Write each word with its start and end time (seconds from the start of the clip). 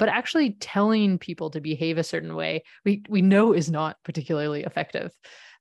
but 0.00 0.08
actually 0.08 0.52
telling 0.52 1.18
people 1.18 1.50
to 1.50 1.60
behave 1.60 1.98
a 1.98 2.02
certain 2.02 2.34
way, 2.34 2.62
we, 2.86 3.02
we 3.10 3.20
know 3.20 3.52
is 3.52 3.70
not 3.70 3.98
particularly 4.02 4.62
effective. 4.62 5.12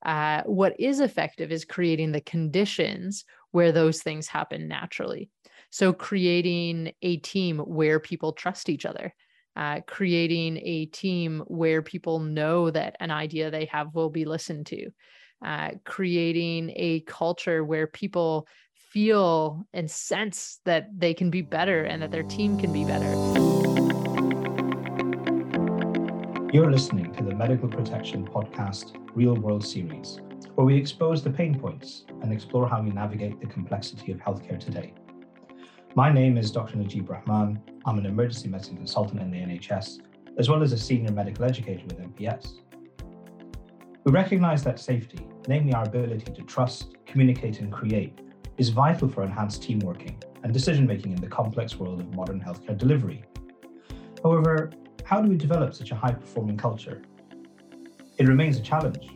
Uh, 0.05 0.41
what 0.45 0.79
is 0.79 1.01
effective 1.01 1.51
is 1.51 1.65
creating 1.65 2.13
the 2.13 2.21
conditions 2.21 3.25
where 3.51 3.73
those 3.73 4.01
things 4.01 4.29
happen 4.29 4.69
naturally. 4.69 5.29
So, 5.71 5.91
creating 5.91 6.93
a 7.01 7.17
team 7.17 7.59
where 7.59 7.99
people 7.99 8.31
trust 8.31 8.69
each 8.69 8.85
other, 8.85 9.13
uh, 9.57 9.81
creating 9.85 10.57
a 10.63 10.85
team 10.85 11.43
where 11.47 11.81
people 11.81 12.19
know 12.19 12.71
that 12.71 12.95
an 13.01 13.11
idea 13.11 13.51
they 13.51 13.65
have 13.65 13.93
will 13.93 14.09
be 14.09 14.23
listened 14.23 14.67
to, 14.67 14.89
uh, 15.45 15.71
creating 15.83 16.71
a 16.77 17.01
culture 17.01 17.65
where 17.65 17.87
people 17.87 18.47
feel 18.73 19.67
and 19.73 19.91
sense 19.91 20.61
that 20.63 20.87
they 20.97 21.13
can 21.13 21.29
be 21.29 21.41
better 21.41 21.83
and 21.83 22.01
that 22.01 22.11
their 22.11 22.23
team 22.23 22.57
can 22.57 22.71
be 22.71 22.85
better. 22.85 23.48
You're 26.51 26.71
listening 26.71 27.13
to 27.13 27.23
the 27.23 27.35
Medical 27.35 27.69
Protection 27.69 28.27
Podcast 28.27 28.95
Real 29.13 29.35
World 29.35 29.63
Series, 29.63 30.19
where 30.55 30.65
we 30.65 30.75
expose 30.75 31.21
the 31.21 31.29
pain 31.29 31.59
points 31.59 32.05
and 32.23 32.33
explore 32.33 32.67
how 32.67 32.81
we 32.81 32.89
navigate 32.89 33.39
the 33.39 33.45
complexity 33.45 34.11
of 34.11 34.17
healthcare 34.17 34.59
today. 34.59 34.95
My 35.93 36.11
name 36.11 36.39
is 36.39 36.49
Dr. 36.49 36.77
Najib 36.77 37.07
Rahman. 37.07 37.61
I'm 37.85 37.99
an 37.99 38.07
emergency 38.07 38.47
medicine 38.47 38.77
consultant 38.77 39.21
in 39.21 39.29
the 39.29 39.37
NHS, 39.37 39.99
as 40.39 40.49
well 40.49 40.63
as 40.63 40.71
a 40.71 40.77
senior 40.77 41.11
medical 41.11 41.45
educator 41.45 41.83
with 41.85 41.99
MPS. 41.99 42.61
We 44.03 44.11
recognize 44.11 44.63
that 44.63 44.79
safety, 44.79 45.27
namely 45.47 45.75
our 45.75 45.83
ability 45.83 46.33
to 46.33 46.41
trust, 46.41 46.95
communicate, 47.05 47.59
and 47.59 47.71
create, 47.71 48.21
is 48.57 48.69
vital 48.69 49.07
for 49.07 49.21
enhanced 49.21 49.61
team 49.61 49.77
working 49.81 50.19
and 50.41 50.51
decision 50.51 50.87
making 50.87 51.11
in 51.11 51.21
the 51.21 51.27
complex 51.27 51.75
world 51.75 51.99
of 51.99 52.15
modern 52.15 52.41
healthcare 52.41 52.75
delivery. 52.75 53.23
However, 54.23 54.71
how 55.09 55.19
do 55.19 55.27
we 55.27 55.35
develop 55.35 55.73
such 55.73 55.89
a 55.89 55.95
high 55.95 56.11
performing 56.11 56.55
culture? 56.55 57.01
It 58.19 58.27
remains 58.27 58.59
a 58.59 58.61
challenge. 58.61 59.09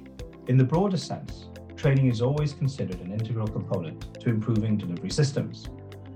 In 0.48 0.58
the 0.58 0.64
broader 0.64 0.98
sense, 0.98 1.50
training 1.76 2.08
is 2.08 2.20
always 2.20 2.52
considered 2.52 3.00
an 3.02 3.12
integral 3.12 3.48
component 3.48 4.12
to 4.22 4.30
improving 4.32 4.76
delivery 4.76 5.12
systems. 5.12 5.70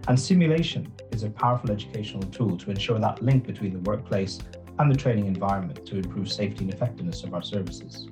And 0.07 0.19
simulation 0.19 0.91
is 1.11 1.21
a 1.21 1.29
powerful 1.29 1.69
educational 1.69 2.23
tool 2.23 2.57
to 2.57 2.71
ensure 2.71 2.97
that 2.97 3.21
link 3.21 3.45
between 3.45 3.71
the 3.71 3.79
workplace 3.81 4.39
and 4.79 4.91
the 4.91 4.97
training 4.97 5.27
environment 5.27 5.85
to 5.85 5.97
improve 5.97 6.31
safety 6.31 6.63
and 6.63 6.73
effectiveness 6.73 7.23
of 7.23 7.35
our 7.35 7.43
services. 7.43 8.09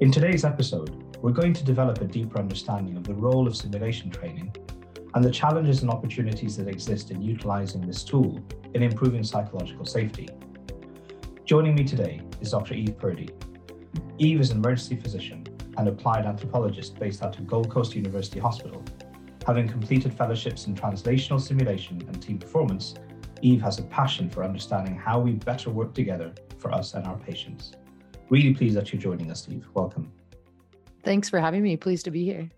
In 0.00 0.10
today's 0.10 0.46
episode, 0.46 1.18
we're 1.20 1.32
going 1.32 1.52
to 1.52 1.64
develop 1.64 2.00
a 2.00 2.06
deeper 2.06 2.38
understanding 2.38 2.96
of 2.96 3.04
the 3.04 3.12
role 3.12 3.46
of 3.46 3.54
simulation 3.54 4.10
training 4.10 4.56
and 5.14 5.24
the 5.24 5.30
challenges 5.30 5.82
and 5.82 5.90
opportunities 5.90 6.56
that 6.56 6.68
exist 6.68 7.10
in 7.10 7.22
utilizing 7.22 7.86
this 7.86 8.02
tool 8.02 8.44
in 8.74 8.82
improving 8.82 9.22
psychological 9.22 9.86
safety. 9.86 10.28
Joining 11.44 11.74
me 11.74 11.84
today 11.84 12.20
is 12.40 12.50
Dr. 12.50 12.74
Eve 12.74 12.98
Purdy. 12.98 13.30
Eve 14.18 14.40
is 14.40 14.50
an 14.50 14.58
emergency 14.58 14.96
physician 14.96 15.46
and 15.76 15.88
applied 15.88 16.24
anthropologist 16.24 16.98
based 16.98 17.22
out 17.22 17.38
of 17.38 17.46
Gold 17.46 17.70
Coast 17.70 17.94
University 17.94 18.40
Hospital 18.40 18.82
Having 19.46 19.68
completed 19.68 20.14
fellowships 20.14 20.66
in 20.68 20.74
translational 20.74 21.38
simulation 21.38 22.02
and 22.08 22.22
team 22.22 22.38
performance, 22.38 22.94
Eve 23.42 23.60
has 23.60 23.78
a 23.78 23.82
passion 23.82 24.30
for 24.30 24.42
understanding 24.42 24.96
how 24.96 25.20
we 25.20 25.32
better 25.32 25.68
work 25.68 25.92
together 25.92 26.32
for 26.56 26.72
us 26.72 26.94
and 26.94 27.06
our 27.06 27.18
patients. 27.18 27.72
Really 28.30 28.54
pleased 28.54 28.74
that 28.76 28.90
you're 28.90 29.02
joining 29.02 29.30
us, 29.30 29.46
Eve. 29.50 29.66
Welcome. 29.74 30.10
Thanks 31.04 31.28
for 31.28 31.40
having 31.40 31.62
me. 31.62 31.76
Pleased 31.76 32.06
to 32.06 32.10
be 32.10 32.24
here. 32.24 32.48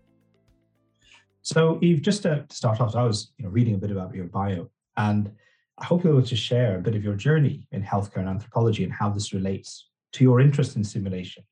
So, 1.47 1.79
Eve, 1.81 2.01
just 2.01 2.23
to 2.23 2.45
start 2.49 2.81
off, 2.81 2.93
I 2.93 3.05
was 3.05 3.31
you 3.37 3.45
know, 3.45 3.49
reading 3.51 3.75
a 3.75 3.77
bit 3.77 3.89
about 3.89 4.13
your 4.13 4.25
bio, 4.25 4.69
and 4.97 5.31
I 5.77 5.85
hope 5.85 6.03
you're 6.03 6.11
able 6.11 6.27
to 6.27 6.35
share 6.35 6.75
a 6.75 6.81
bit 6.81 6.93
of 6.93 7.05
your 7.05 7.13
journey 7.13 7.69
in 7.71 7.81
healthcare 7.81 8.17
and 8.17 8.27
anthropology 8.27 8.83
and 8.83 8.91
how 8.91 9.09
this 9.09 9.31
relates 9.31 9.87
to 10.11 10.25
your 10.25 10.41
interest 10.41 10.75
in 10.75 10.83
simulation. 10.83 11.45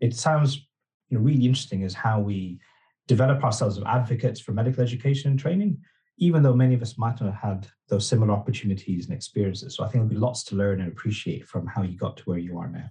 It 0.00 0.16
sounds 0.16 0.66
you 1.10 1.16
know, 1.16 1.22
really 1.22 1.46
interesting 1.46 1.84
as 1.84 1.94
how 1.94 2.18
we 2.18 2.58
develop 3.06 3.44
ourselves 3.44 3.78
as 3.78 3.84
advocates 3.84 4.40
for 4.40 4.50
medical 4.50 4.82
education 4.82 5.30
and 5.30 5.38
training, 5.38 5.78
even 6.18 6.42
though 6.42 6.52
many 6.52 6.74
of 6.74 6.82
us 6.82 6.98
might 6.98 7.20
not 7.20 7.32
have 7.32 7.40
had 7.40 7.68
those 7.88 8.04
similar 8.04 8.32
opportunities 8.32 9.06
and 9.06 9.14
experiences. 9.14 9.76
So 9.76 9.84
I 9.84 9.86
think 9.86 10.02
there'll 10.02 10.08
be 10.08 10.16
lots 10.16 10.42
to 10.46 10.56
learn 10.56 10.80
and 10.80 10.90
appreciate 10.90 11.46
from 11.46 11.68
how 11.68 11.82
you 11.82 11.96
got 11.96 12.16
to 12.16 12.24
where 12.24 12.38
you 12.38 12.58
are 12.58 12.68
now. 12.68 12.90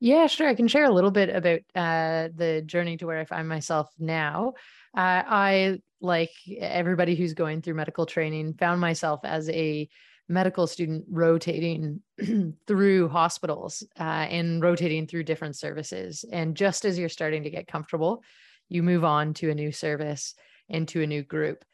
Yeah, 0.00 0.28
sure. 0.28 0.48
I 0.48 0.54
can 0.54 0.68
share 0.68 0.84
a 0.84 0.92
little 0.92 1.10
bit 1.10 1.28
about 1.28 1.60
uh, 1.74 2.28
the 2.34 2.62
journey 2.64 2.96
to 2.98 3.06
where 3.06 3.18
I 3.18 3.24
find 3.24 3.48
myself 3.48 3.88
now. 3.98 4.54
Uh, 4.96 5.22
I, 5.26 5.80
like 6.00 6.30
everybody 6.58 7.16
who's 7.16 7.34
going 7.34 7.62
through 7.62 7.74
medical 7.74 8.06
training, 8.06 8.54
found 8.54 8.80
myself 8.80 9.20
as 9.24 9.48
a 9.50 9.88
medical 10.28 10.66
student 10.66 11.04
rotating 11.10 12.00
through 12.66 13.08
hospitals 13.08 13.82
uh, 13.98 14.02
and 14.02 14.62
rotating 14.62 15.06
through 15.06 15.24
different 15.24 15.56
services. 15.56 16.24
And 16.30 16.54
just 16.54 16.84
as 16.84 16.98
you're 16.98 17.08
starting 17.08 17.42
to 17.44 17.50
get 17.50 17.66
comfortable, 17.66 18.22
you 18.68 18.82
move 18.82 19.04
on 19.04 19.34
to 19.34 19.50
a 19.50 19.54
new 19.54 19.72
service 19.72 20.34
and 20.68 20.86
to 20.88 21.02
a 21.02 21.06
new 21.06 21.22
group. 21.22 21.64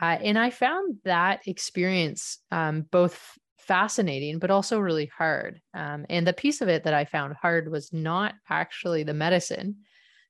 Uh, 0.00 0.18
and 0.22 0.38
I 0.38 0.50
found 0.50 0.96
that 1.04 1.46
experience 1.46 2.38
um, 2.50 2.82
both 2.90 3.38
fascinating, 3.68 4.38
but 4.38 4.50
also 4.50 4.80
really 4.80 5.10
hard. 5.16 5.60
Um, 5.74 6.06
and 6.08 6.26
the 6.26 6.32
piece 6.32 6.62
of 6.62 6.68
it 6.68 6.84
that 6.84 6.94
I 6.94 7.04
found 7.04 7.34
hard 7.34 7.70
was 7.70 7.92
not 7.92 8.34
actually 8.48 9.02
the 9.02 9.14
medicine. 9.14 9.76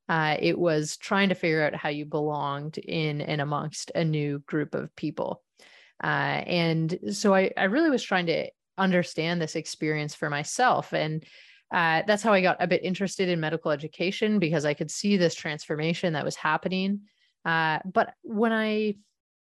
Uh, 0.08 0.36
it 0.40 0.58
was 0.58 0.96
trying 0.96 1.28
to 1.28 1.34
figure 1.34 1.64
out 1.64 1.74
how 1.74 1.88
you 1.88 2.04
belonged 2.04 2.78
in 2.78 3.20
and 3.20 3.40
amongst 3.40 3.92
a 3.94 4.04
new 4.04 4.40
group 4.40 4.74
of 4.74 4.94
people. 4.96 5.42
Uh, 6.02 6.42
and 6.46 6.98
so 7.12 7.34
I, 7.34 7.52
I 7.56 7.64
really 7.64 7.90
was 7.90 8.02
trying 8.02 8.26
to 8.26 8.48
understand 8.76 9.40
this 9.40 9.56
experience 9.56 10.14
for 10.14 10.28
myself. 10.30 10.92
And 10.92 11.24
uh, 11.72 12.02
that's 12.06 12.22
how 12.22 12.32
I 12.32 12.40
got 12.40 12.56
a 12.60 12.66
bit 12.66 12.82
interested 12.82 13.28
in 13.28 13.40
medical 13.40 13.70
education 13.70 14.38
because 14.38 14.64
I 14.64 14.74
could 14.74 14.90
see 14.90 15.16
this 15.16 15.34
transformation 15.34 16.14
that 16.14 16.24
was 16.24 16.36
happening. 16.36 17.02
Uh, 17.44 17.78
but 17.84 18.14
when 18.22 18.52
I 18.52 18.94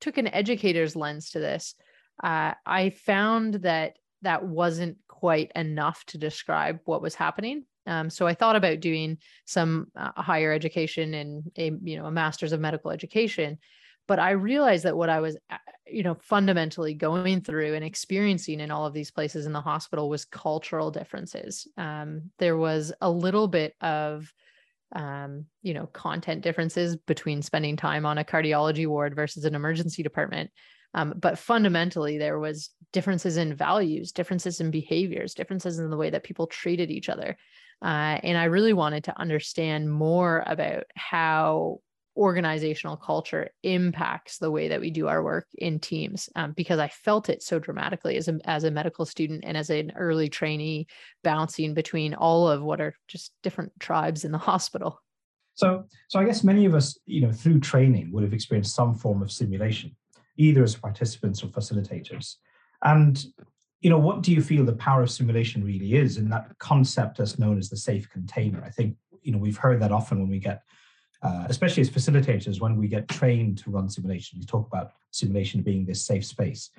took 0.01 0.17
an 0.17 0.27
educator's 0.27 0.95
lens 0.95 1.29
to 1.31 1.39
this, 1.39 1.75
uh, 2.23 2.53
I 2.65 2.89
found 2.91 3.55
that 3.55 3.97
that 4.21 4.45
wasn't 4.45 4.97
quite 5.07 5.51
enough 5.55 6.03
to 6.05 6.17
describe 6.17 6.79
what 6.85 7.01
was 7.01 7.15
happening. 7.15 7.63
Um, 7.87 8.09
so 8.09 8.25
I 8.25 8.33
thought 8.33 8.55
about 8.55 8.79
doing 8.79 9.17
some 9.45 9.87
uh, 9.95 10.11
higher 10.15 10.51
education 10.51 11.13
and 11.13 11.51
a 11.57 11.71
you 11.83 11.97
know 11.97 12.05
a 12.05 12.11
master's 12.11 12.51
of 12.51 12.59
medical 12.59 12.91
education, 12.91 13.59
but 14.07 14.19
I 14.19 14.31
realized 14.31 14.85
that 14.85 14.97
what 14.97 15.09
I 15.09 15.19
was 15.19 15.37
uh, 15.49 15.57
you 15.87 16.03
know 16.03 16.15
fundamentally 16.15 16.93
going 16.93 17.41
through 17.41 17.75
and 17.75 17.85
experiencing 17.85 18.59
in 18.59 18.71
all 18.71 18.85
of 18.85 18.93
these 18.93 19.11
places 19.11 19.45
in 19.45 19.53
the 19.53 19.61
hospital 19.61 20.09
was 20.09 20.25
cultural 20.25 20.91
differences 20.91 21.67
um, 21.77 22.31
there 22.39 22.57
was 22.57 22.91
a 23.01 23.09
little 23.09 23.47
bit 23.47 23.75
of 23.81 24.31
um, 24.95 25.45
you 25.61 25.73
know 25.73 25.87
content 25.87 26.41
differences 26.41 26.95
between 26.95 27.41
spending 27.41 27.75
time 27.75 28.05
on 28.05 28.17
a 28.17 28.23
cardiology 28.23 28.87
ward 28.87 29.15
versus 29.15 29.45
an 29.45 29.55
emergency 29.55 30.03
department 30.03 30.49
um, 30.95 31.13
but 31.17 31.37
fundamentally 31.37 32.17
there 32.17 32.39
was 32.39 32.71
differences 32.91 33.37
in 33.37 33.53
values 33.53 34.11
differences 34.11 34.59
in 34.59 34.71
behaviors 34.71 35.35
differences 35.35 35.77
in 35.77 35.89
the 35.89 35.97
way 35.97 36.09
that 36.09 36.23
people 36.23 36.47
treated 36.47 36.89
each 36.89 37.09
other 37.09 37.37
uh, 37.83 38.17
and 38.23 38.37
i 38.37 38.45
really 38.45 38.73
wanted 38.73 39.03
to 39.03 39.19
understand 39.19 39.91
more 39.91 40.43
about 40.47 40.85
how 40.95 41.79
organizational 42.17 42.95
culture 42.95 43.49
impacts 43.63 44.37
the 44.37 44.49
way 44.49 44.69
that 44.69 44.79
we 44.79 44.89
do 44.89 45.07
our 45.07 45.21
work 45.21 45.47
in 45.57 45.79
teams 45.79 46.29
um, 46.35 46.53
because 46.53 46.79
I 46.79 46.87
felt 46.87 47.29
it 47.29 47.43
so 47.43 47.59
dramatically 47.59 48.15
as 48.15 48.27
a, 48.27 48.39
as 48.45 48.63
a 48.63 48.71
medical 48.71 49.05
student 49.05 49.43
and 49.45 49.57
as 49.57 49.69
an 49.69 49.91
early 49.95 50.29
trainee 50.29 50.87
bouncing 51.23 51.73
between 51.73 52.13
all 52.13 52.47
of 52.47 52.63
what 52.63 52.79
are 52.79 52.95
just 53.07 53.33
different 53.43 53.73
tribes 53.79 54.23
in 54.23 54.31
the 54.31 54.37
hospital. 54.49 55.01
So, 55.55 55.85
so 56.09 56.19
I 56.19 56.25
guess 56.25 56.43
many 56.43 56.65
of 56.65 56.73
us, 56.73 56.97
you 57.05 57.21
know, 57.21 57.31
through 57.31 57.61
training 57.61 58.11
would 58.11 58.23
have 58.23 58.33
experienced 58.33 58.75
some 58.75 58.93
form 58.93 59.21
of 59.21 59.31
simulation, 59.31 59.95
either 60.37 60.63
as 60.63 60.75
participants 60.75 61.43
or 61.43 61.47
facilitators. 61.47 62.35
And, 62.83 63.23
you 63.81 63.89
know, 63.89 63.99
what 63.99 64.21
do 64.21 64.31
you 64.31 64.41
feel 64.41 64.65
the 64.65 64.73
power 64.73 65.03
of 65.03 65.11
simulation 65.11 65.63
really 65.63 65.95
is 65.95 66.17
in 66.17 66.29
that 66.29 66.57
concept 66.59 67.17
that's 67.17 67.39
known 67.39 67.57
as 67.57 67.69
the 67.69 67.77
safe 67.77 68.09
container? 68.09 68.63
I 68.63 68.69
think, 68.69 68.95
you 69.21 69.31
know, 69.31 69.37
we've 69.37 69.57
heard 69.57 69.81
that 69.81 69.91
often 69.91 70.19
when 70.19 70.29
we 70.29 70.39
get 70.39 70.61
uh, 71.25 71.45
especially 71.49 71.81
as 71.81 71.89
facilitators, 71.89 72.61
when 72.61 72.77
we 72.77 72.87
get 72.87 73.07
trained 73.07 73.57
to 73.57 73.71
run 73.71 73.89
simulation, 73.89 74.37
we 74.37 74.45
talk 74.45 74.67
about 74.67 74.91
simulation 75.09 75.61
being 75.61 75.83
this 75.83 76.05
safe 76.05 76.23
space. 76.23 76.69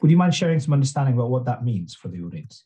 Would 0.00 0.10
you 0.12 0.16
mind 0.16 0.34
sharing 0.34 0.60
some 0.60 0.72
understanding 0.72 1.14
about 1.14 1.30
what 1.30 1.44
that 1.46 1.64
means 1.64 1.94
for 1.94 2.06
the 2.06 2.22
audience? 2.22 2.64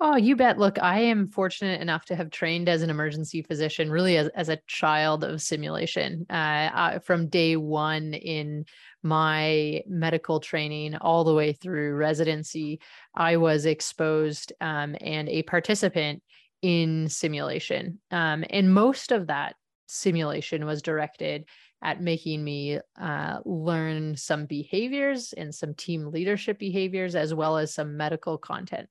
Oh, 0.00 0.16
you 0.16 0.34
bet. 0.34 0.58
Look, 0.58 0.78
I 0.82 1.00
am 1.00 1.28
fortunate 1.28 1.80
enough 1.80 2.04
to 2.06 2.16
have 2.16 2.30
trained 2.30 2.68
as 2.68 2.82
an 2.82 2.90
emergency 2.90 3.42
physician, 3.42 3.90
really 3.90 4.16
as, 4.16 4.28
as 4.34 4.48
a 4.48 4.58
child 4.66 5.22
of 5.22 5.40
simulation. 5.40 6.26
Uh, 6.28 6.32
uh, 6.32 6.98
from 6.98 7.28
day 7.28 7.56
one 7.56 8.12
in 8.12 8.64
my 9.02 9.82
medical 9.86 10.40
training, 10.40 10.96
all 10.96 11.22
the 11.22 11.34
way 11.34 11.52
through 11.52 11.94
residency, 11.94 12.80
I 13.14 13.36
was 13.36 13.66
exposed 13.66 14.52
um, 14.60 14.96
and 15.00 15.28
a 15.28 15.42
participant 15.44 16.22
in 16.60 17.08
simulation. 17.08 18.00
Um, 18.10 18.44
and 18.50 18.74
most 18.74 19.12
of 19.12 19.28
that 19.28 19.54
simulation 19.86 20.66
was 20.66 20.82
directed 20.82 21.44
at 21.84 22.00
making 22.00 22.42
me 22.42 22.80
uh, 23.00 23.38
learn 23.44 24.16
some 24.16 24.46
behaviors 24.46 25.34
and 25.34 25.54
some 25.54 25.74
team 25.74 26.10
leadership 26.10 26.58
behaviors, 26.58 27.14
as 27.14 27.34
well 27.34 27.58
as 27.58 27.74
some 27.74 27.96
medical 27.96 28.38
content. 28.38 28.88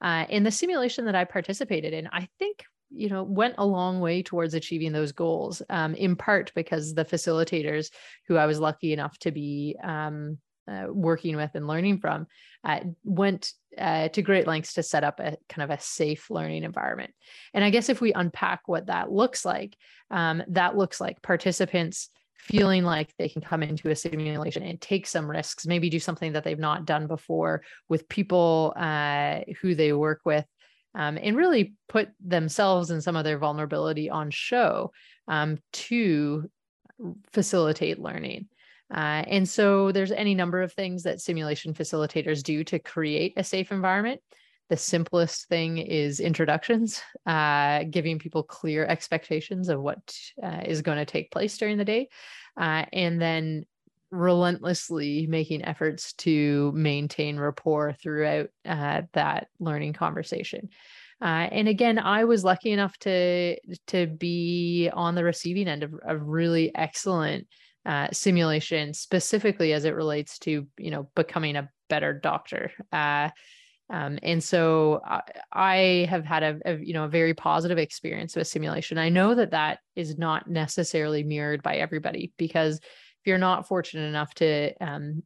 Uh, 0.00 0.26
in 0.28 0.44
the 0.44 0.50
simulation 0.50 1.06
that 1.06 1.14
I 1.14 1.24
participated 1.24 1.94
in, 1.94 2.06
I 2.12 2.28
think 2.38 2.64
you 2.90 3.08
know 3.08 3.22
went 3.22 3.54
a 3.58 3.66
long 3.66 3.98
way 4.00 4.22
towards 4.22 4.54
achieving 4.54 4.92
those 4.92 5.12
goals 5.12 5.62
um, 5.70 5.94
in 5.94 6.14
part 6.16 6.52
because 6.54 6.94
the 6.94 7.04
facilitators 7.04 7.90
who 8.28 8.36
i 8.36 8.46
was 8.46 8.60
lucky 8.60 8.92
enough 8.92 9.18
to 9.18 9.32
be 9.32 9.74
um, 9.82 10.38
uh, 10.70 10.84
working 10.88 11.34
with 11.34 11.50
and 11.54 11.66
learning 11.66 11.98
from 11.98 12.26
uh, 12.62 12.80
went 13.02 13.52
uh, 13.78 14.08
to 14.08 14.22
great 14.22 14.46
lengths 14.46 14.74
to 14.74 14.82
set 14.82 15.02
up 15.02 15.18
a 15.18 15.36
kind 15.48 15.70
of 15.70 15.76
a 15.76 15.80
safe 15.80 16.30
learning 16.30 16.62
environment 16.62 17.12
and 17.52 17.64
i 17.64 17.70
guess 17.70 17.88
if 17.88 18.00
we 18.00 18.12
unpack 18.12 18.60
what 18.66 18.86
that 18.86 19.10
looks 19.10 19.44
like 19.44 19.76
um, 20.10 20.42
that 20.48 20.76
looks 20.76 21.00
like 21.00 21.22
participants 21.22 22.10
feeling 22.44 22.84
like 22.84 23.14
they 23.16 23.28
can 23.28 23.40
come 23.40 23.62
into 23.62 23.90
a 23.90 23.96
simulation 23.96 24.62
and 24.62 24.78
take 24.78 25.06
some 25.06 25.30
risks 25.30 25.66
maybe 25.66 25.88
do 25.88 25.98
something 25.98 26.32
that 26.32 26.44
they've 26.44 26.58
not 26.58 26.84
done 26.84 27.06
before 27.06 27.62
with 27.88 28.08
people 28.08 28.74
uh, 28.76 29.40
who 29.62 29.74
they 29.74 29.94
work 29.94 30.20
with 30.26 30.44
um, 30.94 31.18
and 31.20 31.36
really 31.36 31.74
put 31.88 32.08
themselves 32.24 32.90
and 32.90 33.02
some 33.02 33.16
of 33.16 33.24
their 33.24 33.38
vulnerability 33.38 34.10
on 34.10 34.30
show 34.30 34.92
um, 35.26 35.58
to 35.72 36.48
facilitate 37.32 37.98
learning. 37.98 38.46
Uh, 38.94 39.24
and 39.26 39.48
so 39.48 39.90
there's 39.90 40.12
any 40.12 40.34
number 40.34 40.62
of 40.62 40.72
things 40.72 41.02
that 41.02 41.20
simulation 41.20 41.74
facilitators 41.74 42.42
do 42.42 42.62
to 42.64 42.78
create 42.78 43.32
a 43.36 43.42
safe 43.42 43.72
environment. 43.72 44.20
The 44.70 44.76
simplest 44.76 45.46
thing 45.48 45.78
is 45.78 46.20
introductions, 46.20 47.02
uh, 47.26 47.84
giving 47.84 48.18
people 48.18 48.42
clear 48.42 48.86
expectations 48.86 49.68
of 49.68 49.80
what 49.80 49.98
uh, 50.42 50.62
is 50.64 50.82
going 50.82 50.98
to 50.98 51.04
take 51.04 51.30
place 51.30 51.58
during 51.58 51.76
the 51.76 51.84
day. 51.84 52.08
Uh, 52.56 52.84
and 52.92 53.20
then 53.20 53.66
relentlessly 54.10 55.26
making 55.26 55.64
efforts 55.64 56.12
to 56.14 56.72
maintain 56.72 57.36
rapport 57.38 57.92
throughout 58.00 58.48
uh, 58.64 59.02
that 59.12 59.48
learning 59.58 59.92
conversation. 59.92 60.68
Uh, 61.20 61.48
and 61.50 61.68
again, 61.68 61.98
I 61.98 62.24
was 62.24 62.44
lucky 62.44 62.70
enough 62.70 62.96
to 62.98 63.56
to 63.88 64.06
be 64.06 64.90
on 64.92 65.14
the 65.14 65.24
receiving 65.24 65.68
end 65.68 65.82
of, 65.82 65.94
a 66.06 66.16
really 66.16 66.74
excellent 66.74 67.46
uh, 67.86 68.08
simulation, 68.12 68.94
specifically 68.94 69.72
as 69.72 69.84
it 69.84 69.94
relates 69.94 70.38
to 70.40 70.66
you 70.78 70.90
know 70.90 71.08
becoming 71.14 71.56
a 71.56 71.68
better 71.88 72.12
doctor. 72.12 72.70
Uh, 73.92 73.96
um, 73.96 74.18
and 74.22 74.42
so 74.42 75.00
I, 75.04 75.22
I, 75.52 76.06
have 76.10 76.24
had 76.24 76.42
a, 76.42 76.58
a, 76.64 76.76
you 76.76 76.94
know 76.94 77.04
a 77.04 77.08
very 77.08 77.34
positive 77.34 77.78
experience 77.78 78.36
with 78.36 78.48
simulation. 78.48 78.98
I 78.98 79.08
know 79.08 79.34
that 79.34 79.50
that 79.52 79.80
is 79.96 80.18
not 80.18 80.48
necessarily 80.48 81.22
mirrored 81.22 81.62
by 81.62 81.76
everybody 81.76 82.32
because 82.36 82.78
if 82.78 83.26
you're 83.26 83.38
not 83.38 83.68
fortunate 83.68 84.06
enough 84.06 84.34
to 84.34 84.72
um, 84.80 85.22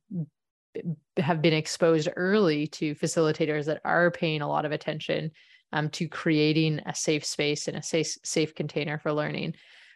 have 1.17 1.43
been 1.43 1.53
exposed 1.53 2.09
early 2.15 2.67
to 2.69 2.95
facilitators 2.95 3.67
that 3.67 3.81
are 3.85 4.11
paying 4.11 4.43
a 4.43 4.49
lot 4.49 4.65
of 4.65 4.73
attention 4.73 5.31
um, 5.73 5.91
to 5.91 6.09
creating 6.09 6.81
a 6.87 6.95
safe 6.95 7.25
space 7.25 7.69
and 7.69 7.77
a 7.77 7.83
safe 7.83 8.17
safe 8.25 8.55
container 8.55 8.99
for 8.99 9.13
learning 9.13 9.55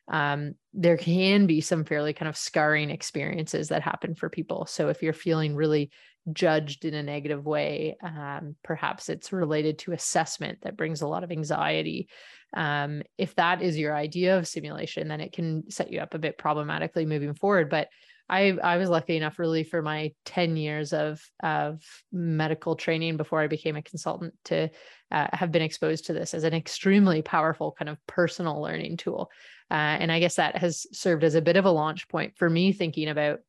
um, 0.08 0.54
there 0.74 0.96
can 0.96 1.46
be 1.46 1.60
some 1.60 1.84
fairly 1.84 2.12
kind 2.12 2.28
of 2.28 2.36
scarring 2.36 2.90
experiences 2.90 3.68
that 3.68 3.82
happen 3.82 4.14
for 4.14 4.28
people 4.28 4.66
so 4.66 4.88
if 4.88 5.02
you're 5.02 5.12
feeling 5.12 5.54
really 5.54 5.90
judged 6.32 6.84
in 6.84 6.94
a 6.94 7.02
negative 7.02 7.44
way 7.44 7.96
um, 8.02 8.54
perhaps 8.62 9.08
it's 9.08 9.32
related 9.32 9.78
to 9.78 9.92
assessment 9.92 10.58
that 10.62 10.76
brings 10.76 11.02
a 11.02 11.06
lot 11.06 11.24
of 11.24 11.32
anxiety 11.32 12.08
um, 12.54 13.02
if 13.16 13.34
that 13.36 13.62
is 13.62 13.78
your 13.78 13.94
idea 13.94 14.38
of 14.38 14.46
simulation, 14.46 15.08
then 15.08 15.20
it 15.20 15.32
can 15.32 15.70
set 15.70 15.92
you 15.92 16.00
up 16.00 16.14
a 16.14 16.18
bit 16.18 16.38
problematically 16.38 17.06
moving 17.06 17.34
forward. 17.34 17.70
But 17.70 17.88
I, 18.28 18.56
I 18.62 18.76
was 18.76 18.88
lucky 18.88 19.16
enough 19.16 19.38
really 19.38 19.64
for 19.64 19.82
my 19.82 20.12
10 20.26 20.56
years 20.56 20.92
of, 20.92 21.20
of 21.42 21.82
medical 22.12 22.76
training 22.76 23.16
before 23.16 23.40
I 23.40 23.46
became 23.46 23.76
a 23.76 23.82
consultant 23.82 24.34
to 24.44 24.70
uh, 25.10 25.26
have 25.32 25.52
been 25.52 25.62
exposed 25.62 26.06
to 26.06 26.12
this 26.12 26.32
as 26.32 26.44
an 26.44 26.54
extremely 26.54 27.20
powerful 27.20 27.74
kind 27.76 27.88
of 27.88 27.98
personal 28.06 28.60
learning 28.60 28.96
tool. 28.96 29.30
Uh, 29.70 29.74
and 29.74 30.12
I 30.12 30.20
guess 30.20 30.36
that 30.36 30.56
has 30.56 30.86
served 30.92 31.24
as 31.24 31.34
a 31.34 31.42
bit 31.42 31.56
of 31.56 31.64
a 31.64 31.70
launch 31.70 32.08
point 32.08 32.34
for 32.36 32.48
me 32.48 32.72
thinking 32.72 33.08
about 33.08 33.40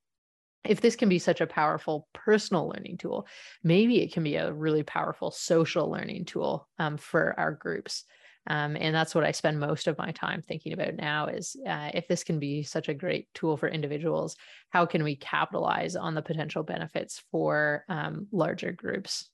if 0.65 0.81
this 0.81 0.95
can 0.95 1.10
be 1.10 1.19
such 1.19 1.42
a 1.42 1.48
powerful 1.48 2.07
personal 2.13 2.69
learning 2.69 2.98
tool, 2.98 3.27
maybe 3.63 4.01
it 4.01 4.13
can 4.13 4.24
be 4.24 4.36
a 4.36 4.54
really 4.54 4.83
powerful 4.83 5.31
social 5.31 5.89
learning 5.89 6.25
tool 6.25 6.68
um, 6.80 6.98
for 6.98 7.38
our 7.39 7.51
groups. 7.51 8.06
Um, 8.48 8.75
and 8.77 8.94
that's 8.94 9.15
what 9.15 9.24
I 9.24 9.31
spend 9.31 9.60
most 9.60 9.88
of 9.88 9.98
my 9.98 10.12
time 10.12 10.42
thinking 10.42 10.74
about 10.74 10.95
now 10.95 11.27
is 11.27 11.56
uh, 11.68 11.92
if 11.94 12.07
this 12.07 12.24
can 12.24 12.39
be 12.39 12.63
such 12.63 12.89
a 12.89 12.94
great 12.94 13.27
tool 13.33 13.56
for 13.56 13.69
individuals, 13.69 14.36
how 14.69 14.86
can 14.86 15.04
we 15.04 15.15
capitalize 15.15 15.95
on 15.95 16.13
the 16.13 16.21
potential 16.21 16.63
benefits 16.63 17.24
for 17.31 17.86
um, 17.88 18.27
larger 18.31 18.74
groups? 18.74 19.30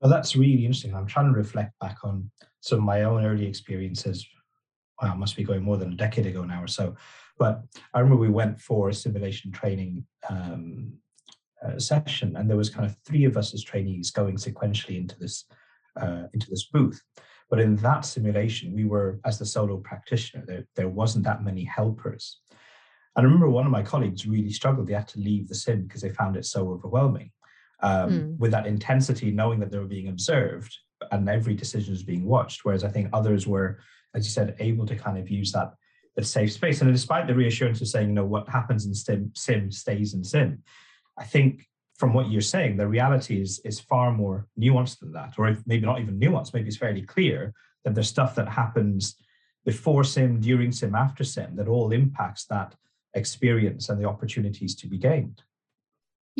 Well, 0.00 0.10
that's 0.10 0.36
really 0.36 0.64
interesting. 0.64 0.94
I'm 0.94 1.06
trying 1.06 1.32
to 1.32 1.38
reflect 1.38 1.78
back 1.78 1.98
on 2.04 2.30
some 2.60 2.78
of 2.78 2.84
my 2.84 3.02
own 3.02 3.24
early 3.24 3.46
experiences. 3.46 4.26
Wow, 5.00 5.14
must 5.14 5.36
be 5.36 5.44
going 5.44 5.62
more 5.62 5.78
than 5.78 5.92
a 5.92 5.96
decade 5.96 6.26
ago 6.26 6.44
now 6.44 6.62
or 6.62 6.68
so. 6.68 6.96
But 7.40 7.62
I 7.94 8.00
remember 8.00 8.20
we 8.20 8.28
went 8.28 8.60
for 8.60 8.90
a 8.90 8.94
simulation 8.94 9.50
training 9.50 10.04
um, 10.28 10.92
uh, 11.64 11.78
session, 11.78 12.36
and 12.36 12.48
there 12.48 12.56
was 12.58 12.68
kind 12.68 12.84
of 12.84 12.94
three 13.06 13.24
of 13.24 13.38
us 13.38 13.54
as 13.54 13.64
trainees 13.64 14.10
going 14.10 14.36
sequentially 14.36 14.98
into 14.98 15.18
this 15.18 15.46
uh, 16.00 16.24
into 16.34 16.48
this 16.50 16.66
booth. 16.66 17.02
But 17.48 17.58
in 17.58 17.76
that 17.76 18.04
simulation, 18.04 18.74
we 18.74 18.84
were, 18.84 19.20
as 19.24 19.38
the 19.38 19.46
solo 19.46 19.78
practitioner, 19.78 20.44
there, 20.46 20.66
there 20.76 20.88
wasn't 20.88 21.24
that 21.24 21.42
many 21.42 21.64
helpers. 21.64 22.40
And 23.16 23.22
I 23.22 23.26
remember 23.26 23.48
one 23.48 23.66
of 23.66 23.72
my 23.72 23.82
colleagues 23.82 24.26
really 24.26 24.52
struggled. 24.52 24.86
They 24.86 24.92
had 24.92 25.08
to 25.08 25.18
leave 25.18 25.48
the 25.48 25.54
sim 25.54 25.82
because 25.82 26.02
they 26.02 26.10
found 26.10 26.36
it 26.36 26.44
so 26.44 26.70
overwhelming. 26.70 27.32
Um, 27.82 28.10
mm. 28.10 28.38
With 28.38 28.52
that 28.52 28.66
intensity, 28.66 29.30
knowing 29.30 29.58
that 29.60 29.72
they 29.72 29.78
were 29.78 29.86
being 29.86 30.08
observed 30.08 30.76
and 31.10 31.28
every 31.28 31.54
decision 31.54 31.92
was 31.92 32.04
being 32.04 32.24
watched. 32.24 32.64
Whereas 32.64 32.84
I 32.84 32.90
think 32.90 33.08
others 33.12 33.46
were, 33.46 33.78
as 34.14 34.26
you 34.26 34.30
said, 34.30 34.54
able 34.60 34.86
to 34.86 34.94
kind 34.94 35.18
of 35.18 35.28
use 35.28 35.50
that 35.52 35.72
that 36.16 36.26
safe 36.26 36.52
space. 36.52 36.80
And 36.80 36.92
despite 36.92 37.26
the 37.26 37.34
reassurance 37.34 37.80
of 37.80 37.88
saying, 37.88 38.08
you 38.08 38.14
know, 38.14 38.24
what 38.24 38.48
happens 38.48 38.86
in 38.86 38.94
sim, 38.94 39.32
sim 39.34 39.70
stays 39.70 40.14
in 40.14 40.24
sim, 40.24 40.62
I 41.18 41.24
think 41.24 41.66
from 41.98 42.14
what 42.14 42.30
you're 42.30 42.40
saying, 42.40 42.76
the 42.76 42.88
reality 42.88 43.40
is 43.42 43.60
is 43.64 43.78
far 43.78 44.12
more 44.12 44.46
nuanced 44.58 45.00
than 45.00 45.12
that, 45.12 45.34
or 45.38 45.56
maybe 45.66 45.84
not 45.84 46.00
even 46.00 46.18
nuanced. 46.18 46.54
Maybe 46.54 46.68
it's 46.68 46.76
fairly 46.76 47.02
clear 47.02 47.52
that 47.84 47.94
there's 47.94 48.08
stuff 48.08 48.34
that 48.36 48.48
happens 48.48 49.16
before 49.64 50.04
sim, 50.04 50.40
during 50.40 50.72
sim, 50.72 50.94
after 50.94 51.24
sim 51.24 51.56
that 51.56 51.68
all 51.68 51.92
impacts 51.92 52.46
that 52.46 52.74
experience 53.14 53.88
and 53.88 54.00
the 54.00 54.08
opportunities 54.08 54.74
to 54.76 54.86
be 54.86 54.96
gained. 54.96 55.42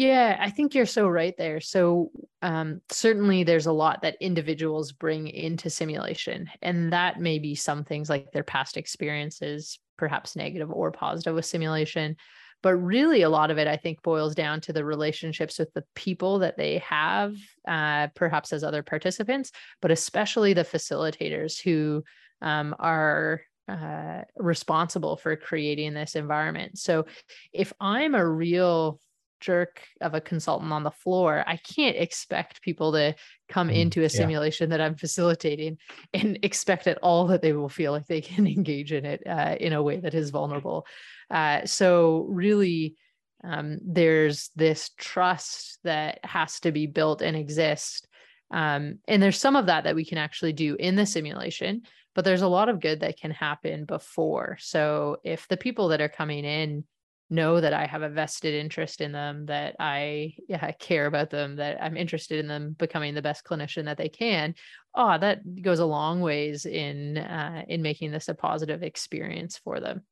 Yeah, 0.01 0.39
I 0.41 0.49
think 0.49 0.75
you're 0.75 0.87
so 0.87 1.09
right 1.09 1.37
there. 1.37 1.61
So, 1.61 2.11
um, 2.41 2.81
certainly 2.91 3.45
there's 3.45 3.67
a 3.67 3.73
lot 3.73 4.01
that 4.01 4.17
individuals 4.19 4.93
bring 4.93 5.29
into 5.29 5.69
simulation, 5.69 6.49
and 6.63 6.91
that 6.95 7.21
may 7.21 7.39
be 7.39 7.55
some 7.55 7.85
things 7.85 8.09
like 8.09 8.33
their 8.33 8.43
past 8.43 8.79
experiences, 8.79 9.79
perhaps 9.99 10.37
negative 10.37 10.71
or 10.71 10.91
positive 10.91 11.35
with 11.35 11.45
simulation. 11.45 12.17
But 12.63 12.77
really, 12.77 13.21
a 13.23 13.29
lot 13.29 13.51
of 13.51 13.59
it, 13.59 13.67
I 13.69 13.77
think, 13.77 14.03
boils 14.03 14.35
down 14.35 14.63
to 14.63 14.73
the 14.73 14.87
relationships 14.87 15.59
with 15.59 15.71
the 15.75 15.85
people 15.95 16.39
that 16.39 16.57
they 16.57 16.79
have, 16.79 17.35
uh, 17.69 18.09
perhaps 18.15 18.55
as 18.55 18.65
other 18.65 18.83
participants, 18.83 19.53
but 19.83 19.91
especially 19.91 20.55
the 20.55 20.65
facilitators 20.65 21.61
who 21.61 22.05
um, 22.41 22.75
are 22.79 23.43
uh, 23.69 24.23
responsible 24.37 25.17
for 25.19 25.37
creating 25.37 25.95
this 25.95 26.17
environment. 26.17 26.79
So 26.79 27.07
if 27.53 27.73
I'm 27.81 28.15
a 28.15 28.27
real 28.27 28.99
jerk 29.41 29.83
of 30.01 30.15
a 30.15 30.21
consultant 30.21 30.73
on 30.73 30.83
the 30.83 30.91
floor, 30.91 31.45
I 31.47 31.57
can't 31.57 31.97
expect 31.97 32.63
people 32.63 32.93
to 32.93 33.15
come 33.49 33.69
mm, 33.69 33.77
into 33.77 34.03
a 34.03 34.09
simulation 34.09 34.71
yeah. 34.71 34.77
that 34.77 34.85
I'm 34.85 34.97
facilitating 34.97 35.79
and 36.15 36.39
expect 36.43 36.87
at 36.87 36.99
all 37.03 37.27
that 37.29 37.43
they 37.43 37.53
will 37.53 37.69
feel 37.69 37.93
like 37.93 38.07
they 38.07 38.21
can 38.21 38.47
engage 38.47 38.93
in 38.93 39.05
it 39.05 39.23
uh, 39.27 39.57
in 39.59 39.73
a 39.73 39.83
way 39.83 39.99
that 39.99 40.15
is 40.15 40.31
vulnerable. 40.31 40.87
Uh, 41.31 41.65
so 41.67 42.27
really, 42.29 42.97
um, 43.43 43.79
there's 43.83 44.51
this 44.57 44.91
trust 44.99 45.79
that 45.85 46.19
has 46.25 46.61
to 46.61 46.73
be 46.73 46.87
built 46.87 47.23
and 47.23 47.37
exist. 47.37 48.07
Um, 48.51 48.99
and 49.09 49.23
there's 49.23 49.39
some 49.39 49.57
of 49.57 49.67
that 49.67 49.85
that 49.85 49.95
we 49.95 50.05
can 50.05 50.19
actually 50.19 50.53
do 50.53 50.75
in 50.75 50.97
the 50.97 51.07
simulation, 51.07 51.83
but 52.15 52.25
there's 52.25 52.43
a 52.43 52.49
lot 52.49 52.69
of 52.69 52.81
good 52.81 53.01
that 53.01 53.19
can 53.19 53.31
happen 53.31 53.85
before. 53.85 54.59
So 54.61 55.19
if 55.25 55.49
the 55.49 55.57
people 55.57 55.89
that 55.89 56.01
are 56.01 56.09
coming 56.09 56.45
in 56.45 56.85
know 57.31 57.61
that 57.61 57.73
I 57.73 57.87
have 57.87 58.03
a 58.03 58.09
vested 58.09 58.55
interest 58.55 59.01
in 59.01 59.13
them, 59.13 59.47
that 59.47 59.77
I 59.79 60.35
yeah, 60.49 60.73
care 60.73 61.07
about 61.07 61.31
them, 61.31 61.57
that 61.57 61.83
I'm 61.83 61.97
interested 61.97 62.41
in 62.41 62.49
them 62.49 62.75
becoming 62.79 63.15
the 63.15 63.23
best 63.23 63.45
clinician 63.45 63.85
that 63.85 63.97
they 63.97 64.09
can. 64.09 64.55
Oh, 64.95 65.17
that 65.19 65.63
goes 65.63 65.79
a 65.79 65.87
long 65.87 66.21
ways 66.21 66.67
in 66.67 67.19
uh, 67.19 67.63
in 67.69 67.83
making 67.83 68.11
this 68.11 68.29
a 68.29 68.35
positive 68.35 68.83
experience 68.83 69.57
for 69.57 69.81
them. 69.81 70.03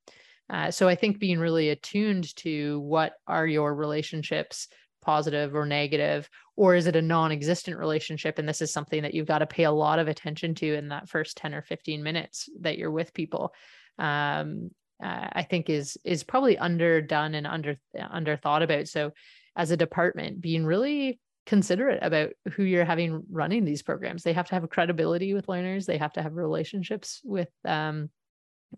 Uh, 0.51 0.71
so 0.71 0.89
I 0.89 0.95
think 0.95 1.19
being 1.19 1.39
really 1.39 1.69
attuned 1.71 2.35
to 2.37 2.81
what 2.81 3.13
are 3.27 3.47
your 3.47 3.75
relationships, 3.75 4.69
positive 5.03 5.55
or 5.55 5.67
negative, 5.67 6.29
or 6.57 6.75
is 6.75 6.87
it 6.87 6.97
a 6.97 7.03
non 7.03 7.33
existent 7.33 7.79
relationship? 7.79 8.39
And 8.39 8.49
this 8.49 8.63
is 8.63 8.73
something 8.73 9.03
that 9.03 9.15
you've 9.15 9.27
got 9.27 9.39
to 9.39 9.47
pay 9.47 9.65
a 9.65 9.73
lot 9.73 9.99
of 9.99 10.09
attention 10.09 10.55
to 10.57 10.75
in 10.75 10.89
that 10.89 11.09
first 11.09 11.37
10 11.37 11.55
or 11.55 11.63
15 11.63 12.03
minutes 12.03 12.49
that 12.61 12.79
you're 12.79 12.91
with 12.91 13.13
people. 13.13 13.53
Um, 13.99 14.71
uh, 15.03 15.29
I 15.33 15.43
think 15.43 15.71
is 15.71 15.97
is 16.05 16.25
probably 16.25 16.59
underdone 16.59 17.35
and 17.35 17.47
under 17.47 17.77
under 18.11 18.37
thought 18.37 18.63
about. 18.63 18.89
So, 18.89 19.13
as 19.57 19.71
a 19.71 19.77
department, 19.77 20.41
being 20.41 20.65
really 20.65 21.21
considerate 21.49 22.01
about 22.03 22.31
who 22.53 22.63
you're 22.63 22.85
having 22.85 23.23
running 23.31 23.65
these 23.65 23.83
programs. 23.83 24.23
They 24.23 24.35
have 24.35 24.49
to 24.49 24.55
have 24.55 24.69
credibility 24.69 25.33
with 25.33 25.49
learners. 25.49 25.87
They 25.87 25.97
have 25.97 26.13
to 26.13 26.23
have 26.23 26.35
relationships 26.35 27.23
with, 27.25 27.49
um, 27.65 28.11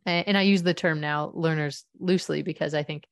and 0.06 0.38
I 0.38 0.42
use 0.42 0.62
the 0.62 0.72
term 0.72 1.00
now 1.00 1.32
learners 1.34 1.84
loosely 1.98 2.42
because 2.42 2.72
I 2.72 2.84
think 2.84 3.08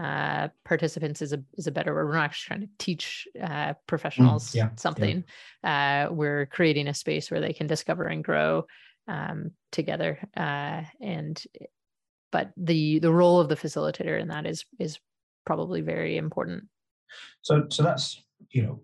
uh, 0.00 0.48
participants 0.64 1.20
is 1.20 1.32
a 1.32 1.42
is 1.58 1.66
a 1.66 1.72
better 1.72 1.92
word. 1.92 2.06
We're 2.06 2.14
not 2.14 2.26
actually 2.26 2.56
trying 2.56 2.68
to 2.68 2.72
teach 2.78 3.26
uh, 3.42 3.74
professionals 3.88 4.52
mm, 4.52 4.54
yeah, 4.54 4.68
something. 4.76 5.24
Yeah. 5.64 6.06
Uh, 6.08 6.12
we're 6.12 6.46
creating 6.46 6.86
a 6.86 6.94
space 6.94 7.30
where 7.30 7.40
they 7.40 7.52
can 7.52 7.66
discover 7.66 8.04
and 8.04 8.22
grow 8.22 8.66
um, 9.08 9.50
together. 9.72 10.20
Uh, 10.36 10.82
and 11.00 11.42
but 12.32 12.50
the 12.56 12.98
the 12.98 13.12
role 13.12 13.38
of 13.38 13.48
the 13.48 13.56
facilitator 13.56 14.20
in 14.20 14.28
that 14.28 14.46
is 14.46 14.64
is 14.80 14.98
probably 15.46 15.80
very 15.80 16.16
important. 16.16 16.64
So 17.42 17.66
so 17.68 17.82
that's 17.82 18.20
you 18.50 18.62
know 18.62 18.80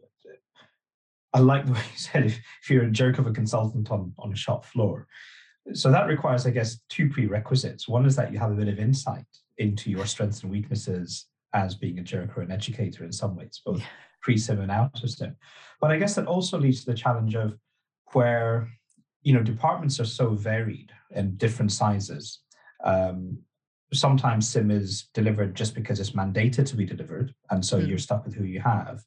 I 1.34 1.40
like 1.40 1.66
the 1.66 1.72
way 1.72 1.78
you 1.92 1.98
said 1.98 2.26
if, 2.26 2.38
if 2.62 2.70
you're 2.70 2.84
a 2.84 2.90
jerk 2.90 3.18
of 3.18 3.26
a 3.26 3.32
consultant 3.32 3.90
on, 3.90 4.12
on 4.18 4.32
a 4.32 4.36
shop 4.36 4.64
floor. 4.64 5.06
So 5.74 5.90
that 5.90 6.06
requires, 6.06 6.46
I 6.46 6.50
guess, 6.50 6.78
two 6.88 7.10
prerequisites. 7.10 7.86
One 7.88 8.06
is 8.06 8.16
that 8.16 8.32
you 8.32 8.38
have 8.38 8.50
a 8.50 8.54
bit 8.54 8.68
of 8.68 8.78
insight 8.78 9.26
into 9.58 9.90
your 9.90 10.06
strengths 10.06 10.42
and 10.42 10.50
weaknesses 10.50 11.26
as 11.52 11.74
being 11.74 11.98
a 11.98 12.02
jerk 12.02 12.36
or 12.36 12.42
an 12.42 12.50
educator 12.50 13.04
in 13.04 13.12
some 13.12 13.36
ways, 13.36 13.60
both 13.64 13.80
yeah. 13.80 13.86
pre-sim 14.22 14.60
and 14.60 14.70
out 14.70 15.02
of 15.02 15.10
sim. 15.10 15.36
But 15.80 15.90
I 15.90 15.98
guess 15.98 16.14
that 16.14 16.26
also 16.26 16.58
leads 16.58 16.84
to 16.84 16.90
the 16.90 16.96
challenge 16.96 17.34
of 17.34 17.56
where 18.12 18.70
you 19.22 19.34
know 19.34 19.42
departments 19.42 20.00
are 20.00 20.06
so 20.06 20.30
varied 20.30 20.90
and 21.12 21.36
different 21.36 21.72
sizes. 21.72 22.40
Um, 22.84 23.38
sometimes 23.92 24.48
sim 24.48 24.70
is 24.70 25.08
delivered 25.14 25.54
just 25.54 25.74
because 25.74 25.98
it's 26.00 26.10
mandated 26.10 26.66
to 26.66 26.76
be 26.76 26.84
delivered, 26.84 27.34
and 27.50 27.64
so 27.64 27.78
mm-hmm. 27.78 27.88
you're 27.88 27.98
stuck 27.98 28.24
with 28.24 28.34
who 28.34 28.44
you 28.44 28.60
have. 28.60 29.04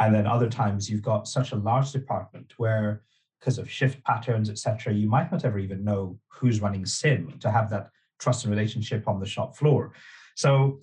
And 0.00 0.14
then 0.14 0.26
other 0.26 0.48
times 0.48 0.90
you've 0.90 1.02
got 1.02 1.28
such 1.28 1.52
a 1.52 1.56
large 1.56 1.92
department 1.92 2.52
where, 2.56 3.02
because 3.40 3.58
of 3.58 3.70
shift 3.70 4.02
patterns, 4.04 4.50
etc., 4.50 4.92
you 4.92 5.08
might 5.08 5.32
not 5.32 5.44
ever 5.44 5.58
even 5.58 5.84
know 5.84 6.18
who's 6.28 6.60
running 6.60 6.84
sim 6.84 7.38
to 7.40 7.50
have 7.50 7.70
that 7.70 7.90
trust 8.18 8.44
and 8.44 8.54
relationship 8.54 9.08
on 9.08 9.20
the 9.20 9.26
shop 9.26 9.56
floor. 9.56 9.92
So, 10.34 10.80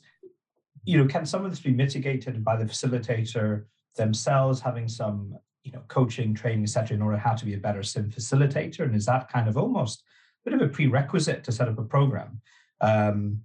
you 0.84 0.98
know, 0.98 1.08
can 1.08 1.26
some 1.26 1.46
of 1.46 1.52
this 1.52 1.60
be 1.60 1.72
mitigated 1.72 2.44
by 2.44 2.56
the 2.56 2.66
facilitator 2.66 3.66
themselves 3.96 4.60
having 4.60 4.88
some, 4.88 5.38
you 5.64 5.72
know, 5.72 5.84
coaching, 5.88 6.34
training, 6.34 6.64
etc., 6.64 6.96
in 6.96 7.02
order 7.02 7.18
how 7.18 7.34
to 7.36 7.46
be 7.46 7.54
a 7.54 7.60
better 7.60 7.84
sim 7.84 8.10
facilitator? 8.10 8.82
And 8.82 8.96
is 8.96 9.06
that 9.06 9.30
kind 9.30 9.48
of 9.48 9.58
almost 9.58 10.04
bit 10.46 10.54
of 10.54 10.62
a 10.62 10.68
prerequisite 10.68 11.44
to 11.44 11.52
set 11.52 11.68
up 11.68 11.80
a 11.80 11.84
program? 11.84 12.42
Um, 12.82 13.42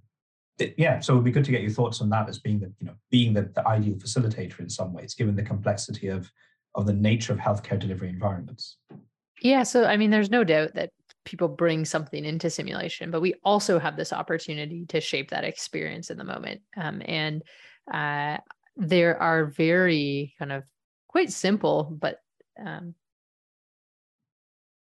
yeah, 0.77 0.99
so 0.99 1.13
it'd 1.13 1.23
be 1.23 1.31
good 1.31 1.45
to 1.45 1.51
get 1.51 1.61
your 1.61 1.71
thoughts 1.71 2.01
on 2.01 2.09
that 2.09 2.27
as 2.27 2.39
being 2.39 2.59
the 2.59 2.71
you 2.79 2.87
know 2.87 2.95
being 3.09 3.33
the, 3.33 3.43
the 3.55 3.65
ideal 3.67 3.95
facilitator 3.95 4.59
in 4.59 4.69
some 4.69 4.93
ways, 4.93 5.13
given 5.13 5.35
the 5.35 5.43
complexity 5.43 6.07
of 6.07 6.31
of 6.75 6.85
the 6.85 6.93
nature 6.93 7.33
of 7.33 7.39
healthcare 7.39 7.79
delivery 7.79 8.09
environments. 8.09 8.77
Yeah, 9.41 9.63
so 9.63 9.85
I 9.85 9.97
mean, 9.97 10.11
there's 10.11 10.29
no 10.29 10.43
doubt 10.43 10.73
that 10.75 10.91
people 11.25 11.47
bring 11.47 11.85
something 11.85 12.25
into 12.25 12.49
simulation, 12.49 13.11
but 13.11 13.21
we 13.21 13.35
also 13.43 13.79
have 13.79 13.95
this 13.95 14.11
opportunity 14.11 14.85
to 14.87 14.99
shape 14.99 15.29
that 15.29 15.43
experience 15.43 16.09
in 16.09 16.17
the 16.17 16.23
moment. 16.23 16.61
Um, 16.75 17.01
and 17.05 17.43
uh, 17.91 18.37
there 18.75 19.21
are 19.21 19.45
very 19.45 20.33
kind 20.39 20.51
of 20.51 20.63
quite 21.07 21.31
simple, 21.31 21.95
but 21.99 22.17
um, 22.63 22.95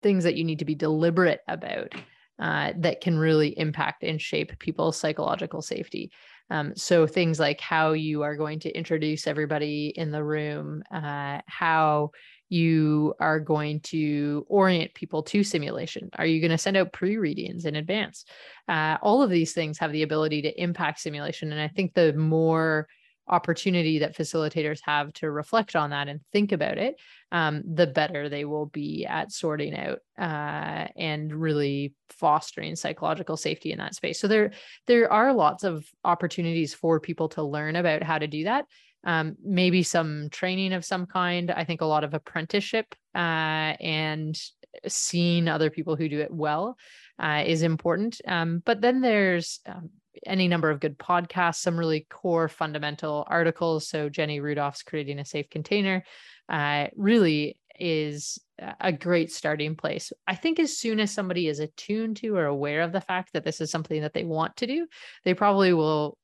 things 0.03 0.25
that 0.25 0.37
you 0.37 0.45
need 0.45 0.59
to 0.61 0.65
be 0.65 0.75
deliberate 0.75 1.41
about 1.49 1.95
uh, 2.39 2.73
that 2.79 3.01
can 3.01 3.19
really 3.19 3.59
impact 3.59 4.03
and 4.03 4.21
shape 4.21 4.59
people's 4.59 4.97
psychological 4.97 5.61
safety. 5.61 6.11
Um, 6.49 6.75
so 6.75 7.07
things 7.07 7.39
like 7.39 7.61
how 7.61 7.93
you 7.93 8.23
are 8.23 8.35
going 8.35 8.61
to 8.61 8.71
introduce 8.71 9.27
everybody 9.27 9.93
in 9.95 10.11
the 10.11 10.25
room, 10.25 10.83
uh, 10.93 11.41
how 11.47 12.11
you 12.49 13.15
are 13.21 13.39
going 13.39 13.81
to 13.81 14.45
orient 14.49 14.93
people 14.95 15.23
to 15.23 15.45
simulation. 15.45 16.11
Are 16.17 16.27
you 16.27 16.41
going 16.41 16.51
to 16.51 16.59
send 16.59 16.77
out 16.77 16.93
pre-readings 16.93 17.67
in 17.67 17.77
advance? 17.77 18.25
Uh, 18.69 18.97
all 19.03 19.23
of 19.23 19.31
these 19.31 19.53
things 19.53 19.79
have 19.79 19.93
the 19.93 20.03
ability 20.03 20.43
to 20.43 20.61
impact 20.61 21.01
simulation, 21.01 21.53
and 21.53 21.61
I 21.61 21.69
think 21.69 21.95
the 21.95 22.13
more 22.15 22.89
opportunity 23.31 24.01
that 24.01 24.17
facilitators 24.17 24.81
have 24.83 25.13
to 25.15 25.31
reflect 25.31 25.77
on 25.77 25.91
that 25.91 26.09
and 26.09 26.21
think 26.33 26.53
about 26.53 26.77
it, 26.77 26.97
um, 27.33 27.63
the 27.65 27.87
better 27.87 28.29
they 28.29 28.45
will 28.45 28.67
be 28.67 29.07
at 29.07 29.33
sorting 29.33 29.75
out 29.75 30.01
uh, 30.19 30.89
and 30.97 31.33
really 31.33 31.95
fostering 32.11 32.77
psychological 32.77 33.37
safety 33.37 33.73
in 33.73 33.79
that 33.79 33.95
space. 33.95 34.21
So 34.21 34.29
there, 34.29 34.51
there 34.87 35.11
are 35.11 35.33
lots 35.33 35.65
of 35.65 35.87
opportunities 36.05 36.75
for 36.75 37.01
people 37.01 37.29
to 37.31 37.43
learn 37.43 37.77
about 37.77 38.03
how 38.03 38.19
to 38.19 38.27
do 38.27 38.45
that. 38.45 38.67
Um, 39.05 39.37
maybe 39.43 39.83
some 39.83 40.29
training 40.31 40.75
of 40.75 40.85
some 40.85 41.07
kind. 41.07 41.51
I 41.51 41.65
think 41.65 41.81
a 41.81 41.87
lot 41.87 42.05
of 42.05 42.13
apprenticeship 42.13 42.95
uh, 43.15 43.73
and 43.81 44.39
seeing 44.87 45.49
other 45.49 45.71
people 45.71 45.97
who 45.97 46.09
do 46.09 46.21
it 46.21 46.33
well 46.33 46.77
uh, 47.19 47.43
is 47.47 47.63
important. 47.63 48.21
Um, 48.27 48.63
but 48.65 48.81
then 48.81 49.01
there's 49.01 49.61
um, 49.67 49.91
any 50.27 50.49
number 50.49 50.71
of 50.71 50.81
good 50.81 50.99
podcasts, 50.99 51.57
some 51.57 51.79
really 51.79 52.07
core 52.11 52.49
fundamental 52.49 53.25
articles. 53.27 53.89
So 53.89 54.09
Jenny 54.09 54.41
Rudolph's 54.41 54.83
Creating 54.83 55.19
a 55.19 55.25
Safe 55.25 55.49
Container 55.51 56.05
uh, 56.49 56.89
really 56.97 57.59
is 57.79 58.39
a 58.79 58.93
great 58.93 59.33
starting 59.33 59.75
place. 59.75 60.13
I 60.27 60.35
think 60.35 60.59
as 60.59 60.77
soon 60.77 61.01
as 61.01 61.11
somebody 61.11 61.49
is 61.49 61.61
attuned 61.61 62.19
to 62.19 62.37
or 62.37 62.45
aware 62.45 62.83
of 62.83 62.93
the 62.93 63.01
fact 63.01 63.33
that 63.33 63.45
this 63.45 63.61
is 63.61 63.71
something 63.71 64.03
that 64.03 64.13
they 64.13 64.25
want 64.25 64.57
to 64.59 64.67
do, 64.67 64.87
they 65.25 65.33
probably 65.33 65.73
will 65.73 66.19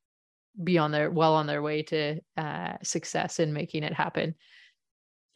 be 0.62 0.78
on 0.78 0.90
their 0.90 1.10
well 1.10 1.34
on 1.34 1.46
their 1.46 1.62
way 1.62 1.82
to 1.82 2.18
uh, 2.36 2.72
success 2.82 3.38
in 3.40 3.52
making 3.52 3.82
it 3.82 3.92
happen. 3.92 4.34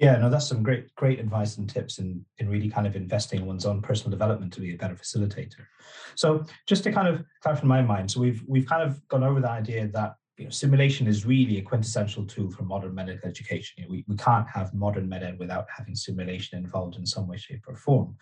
Yeah, 0.01 0.17
no, 0.17 0.31
that's 0.31 0.49
some 0.49 0.63
great, 0.63 0.95
great 0.95 1.21
advice 1.21 1.59
and 1.59 1.69
tips 1.69 1.99
in 1.99 2.25
in 2.39 2.49
really 2.49 2.71
kind 2.71 2.87
of 2.87 2.97
investing 2.97 3.41
in 3.41 3.47
one's 3.47 3.67
own 3.67 3.83
personal 3.83 4.11
development 4.11 4.51
to 4.55 4.61
be 4.61 4.73
a 4.75 4.79
better 4.79 4.95
facilitator. 4.95 5.67
So, 6.15 6.47
just 6.67 6.85
to 6.85 6.93
kind 6.93 7.07
of 7.07 7.23
clarify 7.43 7.67
my 7.67 7.83
mind, 7.83 8.11
so 8.11 8.19
we've 8.21 8.43
we've 8.49 8.67
kind 8.67 8.83
of 8.83 9.07
gone 9.09 9.23
over 9.23 9.41
the 9.41 9.51
idea 9.51 9.87
that 9.89 10.15
you 10.39 10.45
know 10.45 10.51
simulation 10.51 11.07
is 11.07 11.27
really 11.27 11.59
a 11.59 11.63
quintessential 11.63 12.25
tool 12.25 12.51
for 12.51 12.63
modern 12.63 12.95
medical 12.95 13.29
education. 13.29 13.75
You 13.77 13.85
know, 13.85 13.91
we 13.91 14.05
we 14.09 14.17
can't 14.17 14.49
have 14.49 14.73
modern 14.73 15.07
med 15.07 15.23
ed 15.23 15.39
without 15.39 15.67
having 15.77 15.95
simulation 15.95 16.57
involved 16.59 16.97
in 16.97 17.05
some 17.05 17.29
way, 17.29 17.37
shape, 17.37 17.65
or 17.69 17.77
form. 17.77 18.17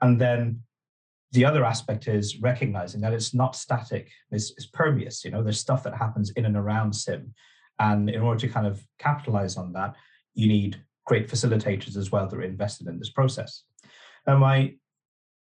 And 0.00 0.18
then 0.18 0.62
the 1.32 1.44
other 1.44 1.66
aspect 1.66 2.08
is 2.08 2.40
recognizing 2.40 3.02
that 3.02 3.12
it's 3.12 3.34
not 3.34 3.56
static; 3.56 4.10
it's, 4.30 4.52
it's 4.52 4.68
permeous. 4.68 5.22
You 5.22 5.32
know, 5.32 5.42
there's 5.42 5.60
stuff 5.60 5.82
that 5.82 5.98
happens 5.98 6.30
in 6.30 6.46
and 6.46 6.56
around 6.56 6.94
sim, 6.94 7.34
and 7.78 8.08
in 8.08 8.22
order 8.22 8.40
to 8.40 8.48
kind 8.48 8.66
of 8.66 8.82
capitalize 8.98 9.58
on 9.58 9.74
that, 9.74 9.96
you 10.32 10.48
need 10.48 10.82
great 11.04 11.28
facilitators 11.28 11.96
as 11.96 12.10
well 12.10 12.26
that 12.26 12.36
are 12.36 12.42
invested 12.42 12.86
in 12.86 12.98
this 12.98 13.10
process. 13.10 13.64
Now, 14.26 14.38
my 14.38 14.74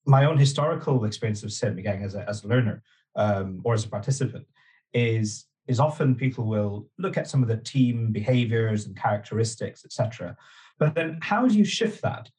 my 0.07 0.25
own 0.25 0.39
historical 0.39 1.05
experience 1.05 1.43
of 1.43 1.53
sim, 1.53 1.79
again 1.79 2.03
as 2.03 2.15
a, 2.15 2.29
as 2.29 2.43
a 2.43 2.49
learner 2.49 2.83
um, 3.17 3.61
or 3.65 3.75
as 3.75 3.85
a 3.85 3.89
participant, 3.89 4.47
is 4.95 5.47
is 5.69 5.79
often 5.79 6.15
people 6.15 6.45
will 6.45 6.89
look 6.99 7.17
at 7.17 7.29
some 7.29 7.43
of 7.43 7.49
the 7.49 7.59
team 7.59 8.11
behaviors 8.11 8.87
and 8.87 8.97
characteristics, 8.97 9.85
etc. 9.85 10.37
But 10.79 10.95
then, 10.95 11.19
how 11.21 11.47
do 11.47 11.57
you 11.57 11.65
shift 11.65 12.03
that, 12.03 12.31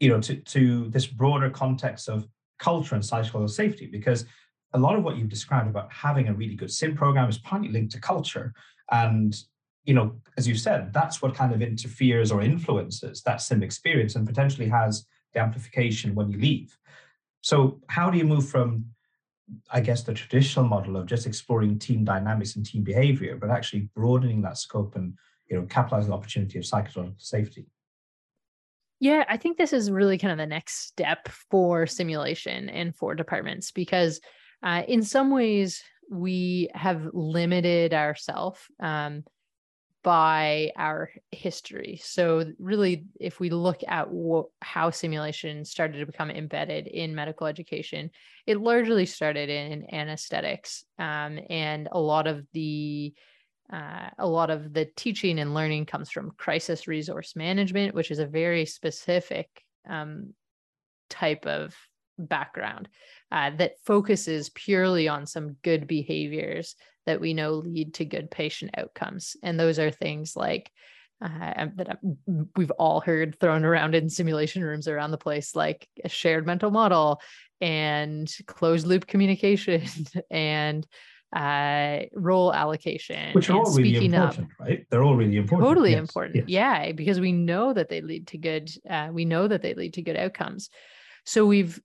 you 0.00 0.08
know, 0.08 0.20
to 0.22 0.36
to 0.36 0.88
this 0.88 1.06
broader 1.06 1.50
context 1.50 2.08
of 2.08 2.26
culture 2.58 2.94
and 2.94 3.04
psychological 3.04 3.48
safety? 3.48 3.86
Because 3.86 4.24
a 4.74 4.78
lot 4.78 4.96
of 4.96 5.04
what 5.04 5.16
you've 5.16 5.28
described 5.28 5.68
about 5.68 5.92
having 5.92 6.28
a 6.28 6.34
really 6.34 6.54
good 6.54 6.70
sim 6.70 6.96
program 6.96 7.28
is 7.28 7.38
partly 7.38 7.68
linked 7.68 7.92
to 7.92 8.00
culture 8.00 8.52
and 8.90 9.34
you 9.88 9.94
know, 9.94 10.14
as 10.36 10.46
you 10.46 10.54
said, 10.54 10.92
that's 10.92 11.22
what 11.22 11.34
kind 11.34 11.50
of 11.50 11.62
interferes 11.62 12.30
or 12.30 12.42
influences 12.42 13.22
that 13.22 13.40
sim 13.40 13.62
experience 13.62 14.16
and 14.16 14.26
potentially 14.26 14.68
has 14.68 15.06
the 15.32 15.40
amplification 15.40 16.14
when 16.14 16.28
you 16.28 16.38
leave. 16.38 16.76
So, 17.40 17.80
how 17.88 18.10
do 18.10 18.18
you 18.18 18.26
move 18.26 18.46
from, 18.46 18.84
I 19.70 19.80
guess, 19.80 20.02
the 20.02 20.12
traditional 20.12 20.66
model 20.66 20.98
of 20.98 21.06
just 21.06 21.26
exploring 21.26 21.78
team 21.78 22.04
dynamics 22.04 22.54
and 22.54 22.66
team 22.66 22.82
behavior, 22.82 23.38
but 23.40 23.48
actually 23.48 23.88
broadening 23.94 24.42
that 24.42 24.58
scope 24.58 24.94
and 24.94 25.14
you 25.48 25.56
know 25.56 25.66
capitalizing 25.70 26.10
the 26.10 26.16
opportunity 26.16 26.58
of 26.58 26.66
psychological 26.66 27.14
safety? 27.16 27.64
Yeah, 29.00 29.24
I 29.26 29.38
think 29.38 29.56
this 29.56 29.72
is 29.72 29.90
really 29.90 30.18
kind 30.18 30.32
of 30.32 30.38
the 30.38 30.54
next 30.54 30.86
step 30.86 31.28
for 31.50 31.86
simulation 31.86 32.68
and 32.68 32.94
for 32.94 33.14
departments 33.14 33.72
because, 33.72 34.20
uh, 34.62 34.82
in 34.86 35.02
some 35.02 35.30
ways, 35.30 35.82
we 36.10 36.68
have 36.74 37.08
limited 37.14 37.94
ourselves. 37.94 38.60
Um, 38.80 39.24
by 40.02 40.70
our 40.76 41.10
history. 41.32 42.00
So, 42.02 42.52
really, 42.58 43.06
if 43.20 43.40
we 43.40 43.50
look 43.50 43.80
at 43.86 44.08
how 44.62 44.90
simulation 44.90 45.64
started 45.64 45.98
to 45.98 46.06
become 46.06 46.30
embedded 46.30 46.86
in 46.86 47.14
medical 47.14 47.46
education, 47.46 48.10
it 48.46 48.60
largely 48.60 49.06
started 49.06 49.50
in 49.50 49.92
anesthetics, 49.92 50.84
um, 50.98 51.38
and 51.50 51.88
a 51.90 52.00
lot 52.00 52.26
of 52.26 52.46
the 52.52 53.12
uh, 53.72 54.08
a 54.18 54.26
lot 54.26 54.50
of 54.50 54.72
the 54.72 54.86
teaching 54.96 55.38
and 55.38 55.52
learning 55.52 55.84
comes 55.84 56.10
from 56.10 56.32
crisis 56.38 56.88
resource 56.88 57.36
management, 57.36 57.94
which 57.94 58.10
is 58.10 58.18
a 58.18 58.26
very 58.26 58.64
specific 58.64 59.48
um, 59.88 60.32
type 61.10 61.46
of 61.46 61.74
background 62.18 62.88
uh, 63.30 63.50
that 63.56 63.74
focuses 63.84 64.50
purely 64.50 65.08
on 65.08 65.26
some 65.26 65.56
good 65.62 65.86
behaviors 65.86 66.74
that 67.06 67.20
we 67.20 67.32
know 67.34 67.54
lead 67.54 67.94
to 67.94 68.04
good 68.04 68.30
patient 68.30 68.72
outcomes. 68.76 69.36
And 69.42 69.58
those 69.58 69.78
are 69.78 69.90
things 69.90 70.36
like 70.36 70.70
uh, 71.22 71.66
that 71.76 71.98
we've 72.56 72.70
all 72.72 73.00
heard 73.00 73.38
thrown 73.40 73.64
around 73.64 73.94
in 73.94 74.08
simulation 74.08 74.62
rooms 74.62 74.86
around 74.86 75.10
the 75.10 75.18
place, 75.18 75.56
like 75.56 75.88
a 76.04 76.08
shared 76.08 76.46
mental 76.46 76.70
model 76.70 77.20
and 77.60 78.32
closed 78.46 78.86
loop 78.86 79.06
communication 79.06 79.82
and 80.30 80.86
uh, 81.34 82.00
role 82.14 82.54
allocation, 82.54 83.32
which 83.32 83.50
are 83.50 83.58
all 83.58 83.74
really 83.74 84.06
important, 84.06 84.46
up. 84.46 84.66
right? 84.66 84.86
They're 84.90 85.02
all 85.02 85.16
really 85.16 85.36
important. 85.36 85.68
Totally 85.68 85.90
yes. 85.90 86.00
important, 86.00 86.36
yes. 86.36 86.44
yeah, 86.48 86.92
because 86.92 87.20
we 87.20 87.32
know 87.32 87.72
that 87.72 87.88
they 87.88 88.00
lead 88.00 88.28
to 88.28 88.38
good. 88.38 88.70
Uh, 88.88 89.08
we 89.12 89.24
know 89.24 89.48
that 89.48 89.60
they 89.60 89.74
lead 89.74 89.94
to 89.94 90.02
good 90.02 90.16
outcomes. 90.16 90.70
So 91.26 91.44
we've 91.44 91.78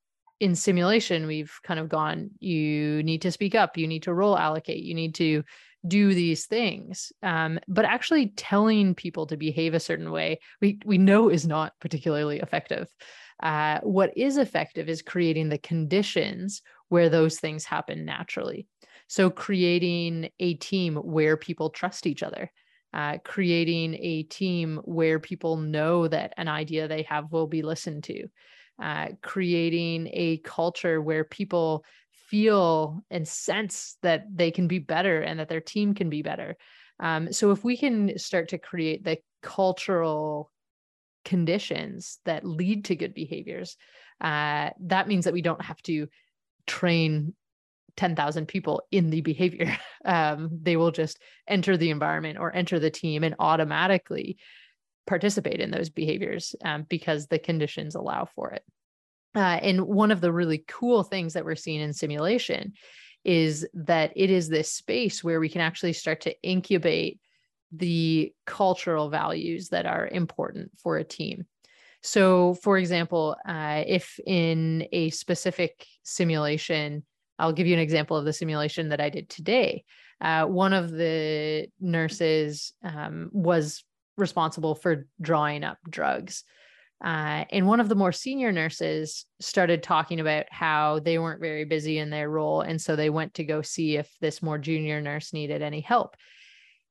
in 0.43 0.55
simulation, 0.55 1.25
we've 1.25 1.57
kind 1.63 1.79
of 1.79 1.87
gone. 1.87 2.29
You 2.39 3.01
need 3.03 3.21
to 3.21 3.31
speak 3.31 3.55
up. 3.55 3.77
You 3.77 3.87
need 3.87 4.03
to 4.03 4.13
role 4.13 4.37
allocate. 4.37 4.83
You 4.83 4.93
need 4.93 5.15
to 5.15 5.43
do 5.85 6.13
these 6.13 6.45
things 6.45 7.11
um, 7.23 7.59
but 7.67 7.83
actually 7.83 8.27
telling 8.37 8.95
people 8.95 9.27
to 9.27 9.35
behave 9.35 9.73
a 9.73 9.81
certain 9.81 10.11
way 10.11 10.39
we 10.61 10.79
we 10.85 10.97
know 10.97 11.27
is 11.27 11.45
not 11.45 11.73
particularly 11.81 12.39
effective 12.39 12.87
uh, 13.41 13.79
what 13.81 14.17
is 14.17 14.37
effective 14.37 14.87
is 14.87 15.01
creating 15.01 15.49
the 15.49 15.57
conditions 15.57 16.61
where 16.87 17.09
those 17.09 17.37
things 17.37 17.65
happen 17.65 18.05
naturally 18.05 18.65
so 19.09 19.29
creating 19.29 20.29
a 20.39 20.53
team 20.53 20.95
where 20.95 21.35
people 21.35 21.69
trust 21.69 22.07
each 22.07 22.23
other 22.23 22.49
uh, 22.93 23.17
creating 23.25 23.95
a 23.95 24.23
team 24.23 24.79
where 24.85 25.19
people 25.19 25.57
know 25.57 26.07
that 26.07 26.33
an 26.37 26.47
idea 26.47 26.87
they 26.87 27.01
have 27.01 27.29
will 27.29 27.47
be 27.47 27.61
listened 27.61 28.05
to 28.05 28.27
uh, 28.83 29.07
creating 29.21 30.09
a 30.11 30.37
culture 30.39 31.01
where 31.01 31.23
people 31.23 31.85
feel 32.11 33.01
and 33.09 33.25
sense 33.25 33.97
that 34.01 34.25
they 34.35 34.51
can 34.51 34.67
be 34.67 34.79
better 34.79 35.21
and 35.21 35.39
that 35.39 35.47
their 35.47 35.61
team 35.61 35.93
can 35.93 36.09
be 36.09 36.21
better. 36.21 36.57
Um, 36.99 37.31
so 37.31 37.51
if 37.51 37.63
we 37.63 37.77
can 37.77 38.17
start 38.17 38.49
to 38.49 38.57
create 38.57 39.05
the 39.05 39.19
cultural 39.41 40.51
conditions 41.23 42.19
that 42.25 42.45
lead 42.45 42.83
to 42.85 42.97
good 42.97 43.13
behaviors, 43.13 43.77
uh, 44.19 44.71
that 44.81 45.07
means 45.07 45.23
that 45.25 45.33
we 45.33 45.41
don't 45.41 45.63
have 45.63 45.81
to 45.83 46.09
train 46.67 47.33
10,000 47.95 48.47
people 48.47 48.81
in 48.91 49.09
the 49.09 49.21
behavior. 49.21 49.75
Um, 50.05 50.59
they 50.61 50.75
will 50.75 50.91
just 50.91 51.17
enter 51.47 51.77
the 51.77 51.89
environment 51.89 52.37
or 52.37 52.53
enter 52.53 52.77
the 52.77 52.91
team 52.91 53.23
and 53.23 53.35
automatically 53.39 54.35
participate 55.05 55.59
in 55.59 55.71
those 55.71 55.89
behaviors 55.89 56.55
um, 56.63 56.85
because 56.89 57.27
the 57.27 57.39
conditions 57.39 57.95
allow 57.95 58.25
for 58.25 58.51
it. 58.51 58.63
Uh, 59.35 59.59
and 59.61 59.81
one 59.81 60.11
of 60.11 60.21
the 60.21 60.31
really 60.31 60.63
cool 60.67 61.03
things 61.03 61.33
that 61.33 61.45
we're 61.45 61.55
seeing 61.55 61.81
in 61.81 61.93
simulation 61.93 62.73
is 63.23 63.67
that 63.73 64.11
it 64.15 64.29
is 64.29 64.49
this 64.49 64.71
space 64.71 65.23
where 65.23 65.39
we 65.39 65.49
can 65.49 65.61
actually 65.61 65.93
start 65.93 66.21
to 66.21 66.41
incubate 66.41 67.19
the 67.71 68.31
cultural 68.45 69.09
values 69.09 69.69
that 69.69 69.85
are 69.85 70.07
important 70.07 70.71
for 70.77 70.97
a 70.97 71.03
team. 71.03 71.45
So, 72.01 72.53
for 72.55 72.77
example, 72.77 73.35
uh, 73.47 73.83
if 73.87 74.19
in 74.27 74.87
a 74.91 75.09
specific 75.09 75.87
simulation, 76.03 77.03
I'll 77.39 77.53
give 77.53 77.65
you 77.65 77.73
an 77.73 77.79
example 77.79 78.17
of 78.17 78.25
the 78.25 78.33
simulation 78.33 78.89
that 78.89 79.01
I 79.01 79.09
did 79.09 79.29
today. 79.29 79.85
Uh, 80.21 80.45
one 80.45 80.73
of 80.73 80.91
the 80.91 81.67
nurses 81.79 82.73
um, 82.83 83.29
was 83.31 83.83
responsible 84.17 84.75
for 84.75 85.07
drawing 85.21 85.63
up 85.63 85.77
drugs. 85.89 86.43
Uh, 87.03 87.43
and 87.51 87.67
one 87.67 87.81
of 87.81 87.89
the 87.89 87.95
more 87.95 88.13
senior 88.13 88.51
nurses 88.51 89.25
started 89.41 89.83
talking 89.83 90.21
about 90.21 90.45
how 90.49 90.99
they 90.99 91.19
weren't 91.19 91.41
very 91.41 91.65
busy 91.65 91.97
in 91.97 92.09
their 92.09 92.29
role. 92.29 92.61
And 92.61 92.81
so 92.81 92.95
they 92.95 93.09
went 93.09 93.33
to 93.35 93.43
go 93.43 93.61
see 93.61 93.97
if 93.97 94.09
this 94.21 94.41
more 94.41 94.57
junior 94.57 95.01
nurse 95.01 95.33
needed 95.33 95.61
any 95.61 95.81
help. 95.81 96.15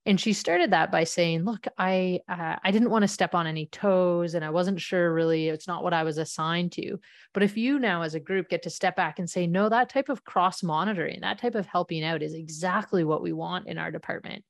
And 0.04 0.20
she 0.20 0.32
started 0.32 0.72
that 0.72 0.90
by 0.90 1.04
saying, 1.04 1.44
"Look, 1.44 1.66
I 1.78 2.20
uh, 2.28 2.56
I 2.62 2.72
didn't 2.72 2.90
want 2.90 3.02
to 3.02 3.08
step 3.08 3.36
on 3.36 3.46
any 3.46 3.66
toes, 3.66 4.34
and 4.34 4.44
I 4.44 4.50
wasn't 4.50 4.80
sure 4.80 5.14
really. 5.14 5.48
It's 5.48 5.68
not 5.68 5.84
what 5.84 5.94
I 5.94 6.02
was 6.02 6.18
assigned 6.18 6.72
to. 6.72 6.98
But 7.32 7.44
if 7.44 7.56
you 7.56 7.78
now, 7.78 8.02
as 8.02 8.16
a 8.16 8.20
group, 8.20 8.48
get 8.48 8.64
to 8.64 8.70
step 8.70 8.96
back 8.96 9.20
and 9.20 9.30
say, 9.30 9.46
no, 9.46 9.68
that 9.68 9.88
type 9.88 10.08
of 10.08 10.24
cross 10.24 10.62
monitoring, 10.64 11.20
that 11.20 11.38
type 11.38 11.54
of 11.54 11.66
helping 11.66 12.02
out, 12.02 12.20
is 12.20 12.34
exactly 12.34 13.04
what 13.04 13.22
we 13.22 13.32
want 13.32 13.68
in 13.68 13.78
our 13.78 13.92
department. 13.92 14.44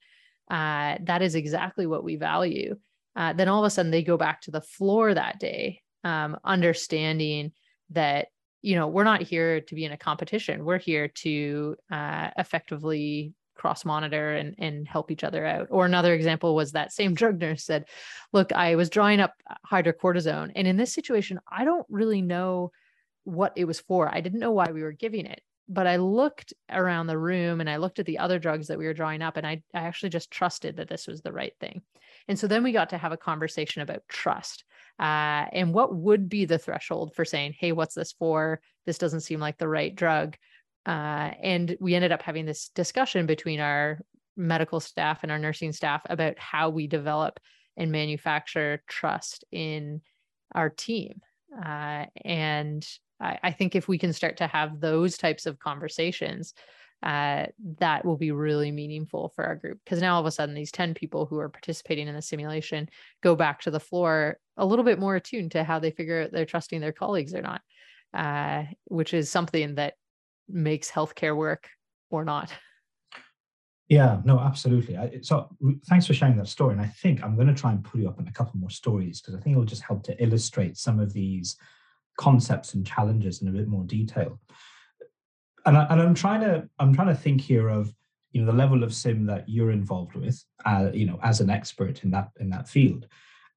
Uh, 0.53 0.99
that 1.03 1.23
is 1.23 1.35
exactly 1.35 1.87
what 1.87 2.05
we 2.05 2.15
value." 2.15 2.77
uh, 3.15 3.33
then 3.33 3.49
all 3.49 3.63
of 3.63 3.67
a 3.67 3.71
sudden 3.71 3.91
they 3.91 4.03
go 4.03 4.17
back 4.17 4.41
to 4.43 4.51
the 4.51 4.61
floor 4.61 5.13
that 5.13 5.39
day, 5.39 5.83
um, 6.05 6.37
understanding 6.45 7.53
that 7.91 8.29
you 8.63 8.77
know 8.77 8.87
we're 8.87 9.05
not 9.05 9.23
here 9.23 9.61
to 9.61 9.75
be 9.75 9.85
in 9.85 9.93
a 9.93 9.97
competition. 9.97 10.65
We're 10.65 10.79
here 10.79 11.09
to 11.09 11.77
uh, 11.91 12.31
effectively 12.39 13.35
cross 13.55 13.85
monitor 13.85 14.33
and, 14.35 14.55
and 14.59 14.89
help 14.89 15.11
each 15.11 15.25
other 15.25 15.45
out. 15.45 15.69
Or 15.71 15.85
another 15.85 16.15
example 16.15 16.55
was 16.55 16.73
that 16.73 16.93
same 16.93 17.15
drug 17.15 17.39
nurse 17.39 17.65
said, 17.65 17.85
"Look, 18.33 18.53
I 18.53 18.77
was 18.77 18.91
drawing 18.91 19.21
up 19.21 19.35
hydrocortisone, 19.71 20.53
and 20.57 20.67
in 20.67 20.77
this 20.77 20.95
situation, 20.95 21.41
I 21.51 21.65
don't 21.65 21.87
really 21.89 22.23
know." 22.23 22.73
what 23.25 23.53
it 23.55 23.67
was 23.67 23.79
for. 23.79 24.13
I 24.13 24.21
didn't 24.21 24.41
know 24.41 24.51
why 24.51 24.73
we 24.73 24.83
were 24.83 24.91
giving 24.91 25.27
it 25.27 25.41
but 25.69 25.87
I 25.87 25.97
looked 25.97 26.53
around 26.71 27.07
the 27.07 27.19
room 27.19 27.61
and 27.61 27.71
I 27.71 27.77
looked 27.77 27.99
at 27.99 28.07
the 28.07 28.19
other 28.19 28.39
drugs 28.39 28.69
that 28.69 28.79
we 28.79 28.87
were 28.87 28.95
drawing 28.95 29.23
up 29.23 29.37
and 29.37 29.47
I, 29.47 29.63
I 29.75 29.81
actually 29.81 30.11
just 30.11 30.31
trusted 30.31 30.77
that 30.77 30.89
this 30.89 31.07
was 31.07 31.23
the 31.23 31.33
right 31.33 31.55
thing. 31.61 31.83
And 32.29 32.39
so 32.39 32.47
then 32.47 32.63
we 32.63 32.73
got 32.73 32.91
to 32.91 32.99
have 32.99 33.13
a 33.13 33.17
conversation 33.17 33.83
about 33.83 34.03
trust 34.09 34.65
uh, 34.99 35.47
and 35.53 35.73
what 35.75 35.95
would 35.95 36.29
be 36.29 36.45
the 36.45 36.59
threshold 36.59 37.15
for 37.15 37.25
saying, 37.25 37.55
hey, 37.59 37.73
what's 37.73 37.95
this 37.95 38.13
for? 38.13 38.61
This 38.87 38.99
doesn't 38.99 39.21
seem 39.23 39.41
like 39.41 39.59
the 39.59 39.69
right 39.69 39.95
drug. 39.95 40.37
Uh, 40.85 41.31
and 41.43 41.77
we 41.81 41.95
ended 41.95 42.13
up 42.13 42.23
having 42.23 42.45
this 42.45 42.69
discussion 42.71 43.27
between 43.27 43.61
our 43.61 44.01
medical 44.37 44.81
staff 44.81 45.21
and 45.23 45.33
our 45.33 45.39
nursing 45.39 45.73
staff 45.73 46.03
about 46.09 46.39
how 46.39 46.71
we 46.71 46.87
develop 46.87 47.39
and 47.77 47.93
manufacture 47.93 48.83
trust 48.87 49.45
in 49.51 50.01
our 50.55 50.69
team. 50.69 51.21
Uh, 51.65 52.07
and 52.25 52.87
I, 53.23 53.39
I 53.43 53.51
think 53.53 53.75
if 53.75 53.89
we 53.89 53.99
can 53.99 54.13
start 54.13 54.37
to 54.39 54.47
have 54.47 54.81
those 54.81 55.17
types 55.17 55.47
of 55.47 55.59
conversations, 55.59 56.55
uh, 57.03 57.47
that 57.79 58.05
will 58.05 58.17
be 58.17 58.31
really 58.31 58.71
meaningful 58.71 59.33
for 59.35 59.45
our 59.45 59.57
group. 59.57 59.79
Because 59.85 60.01
now 60.01 60.15
all 60.15 60.21
of 60.21 60.27
a 60.27 60.31
sudden 60.31 60.55
these 60.55 60.73
10 60.73 60.95
people 60.95 61.27
who 61.27 61.39
are 61.39 61.49
participating 61.49 62.07
in 62.09 62.15
the 62.15 62.23
simulation 62.23 62.89
go 63.23 63.35
back 63.35 63.61
to 63.63 63.71
the 63.71 63.81
floor 63.81 64.39
a 64.57 64.67
little 64.67 64.85
bit 64.85 64.99
more 64.99 65.17
attuned 65.17 65.53
to 65.53 65.65
how 65.65 65.79
they 65.79 65.91
figure 65.91 66.23
out 66.23 66.33
they're 66.33 66.45
trusting 66.45 66.81
their 66.81 66.93
colleagues 66.93 67.35
or 67.35 67.43
not 67.43 67.63
uh, 68.15 68.65
which 68.85 69.15
is 69.15 69.31
something 69.31 69.77
that 69.77 69.95
makes 70.49 70.91
healthcare 70.91 71.37
work 71.37 71.69
or 72.11 72.25
not. 72.25 72.53
Yeah 73.89 74.21
no 74.25 74.39
absolutely. 74.39 74.97
I, 74.97 75.19
so 75.23 75.49
thanks 75.89 76.07
for 76.07 76.15
sharing 76.15 76.37
that 76.37 76.49
story 76.49 76.73
and 76.73 76.81
i 76.81 76.87
think 76.87 77.23
i'm 77.23 77.35
going 77.35 77.49
to 77.49 77.55
try 77.55 77.73
and 77.73 77.85
pull 77.85 78.01
you 78.01 78.09
up 78.09 78.21
in 78.21 78.29
a 78.29 78.33
couple 78.33 78.59
more 78.59 78.71
stories 78.71 79.21
because 79.21 79.35
i 79.35 79.41
think 79.41 79.55
it'll 79.55 79.65
just 79.65 79.83
help 79.83 80.03
to 80.05 80.23
illustrate 80.23 80.77
some 80.77 80.99
of 80.99 81.13
these 81.13 81.57
concepts 82.17 82.75
and 82.75 82.87
challenges 82.87 83.43
in 83.43 83.49
a 83.49 83.53
bit 83.53 83.69
more 83.69 83.85
detail. 83.85 84.39
And, 85.65 85.77
I, 85.77 85.87
and 85.91 86.01
I'm 86.01 86.15
trying 86.15 86.41
to 86.41 86.69
I'm 86.79 86.95
trying 86.95 87.09
to 87.09 87.15
think 87.15 87.41
here 87.41 87.69
of 87.69 87.93
you 88.33 88.41
know 88.41 88.51
the 88.51 88.57
level 88.57 88.83
of 88.83 88.95
sim 88.95 89.27
that 89.27 89.49
you're 89.49 89.71
involved 89.71 90.15
with, 90.15 90.43
uh, 90.65 90.91
you 90.93 91.07
know, 91.07 91.21
as 91.23 91.41
an 91.41 91.51
expert 91.51 92.03
in 92.03 92.11
that 92.11 92.31
in 92.41 92.51
that 92.51 92.69
field, 92.69 93.07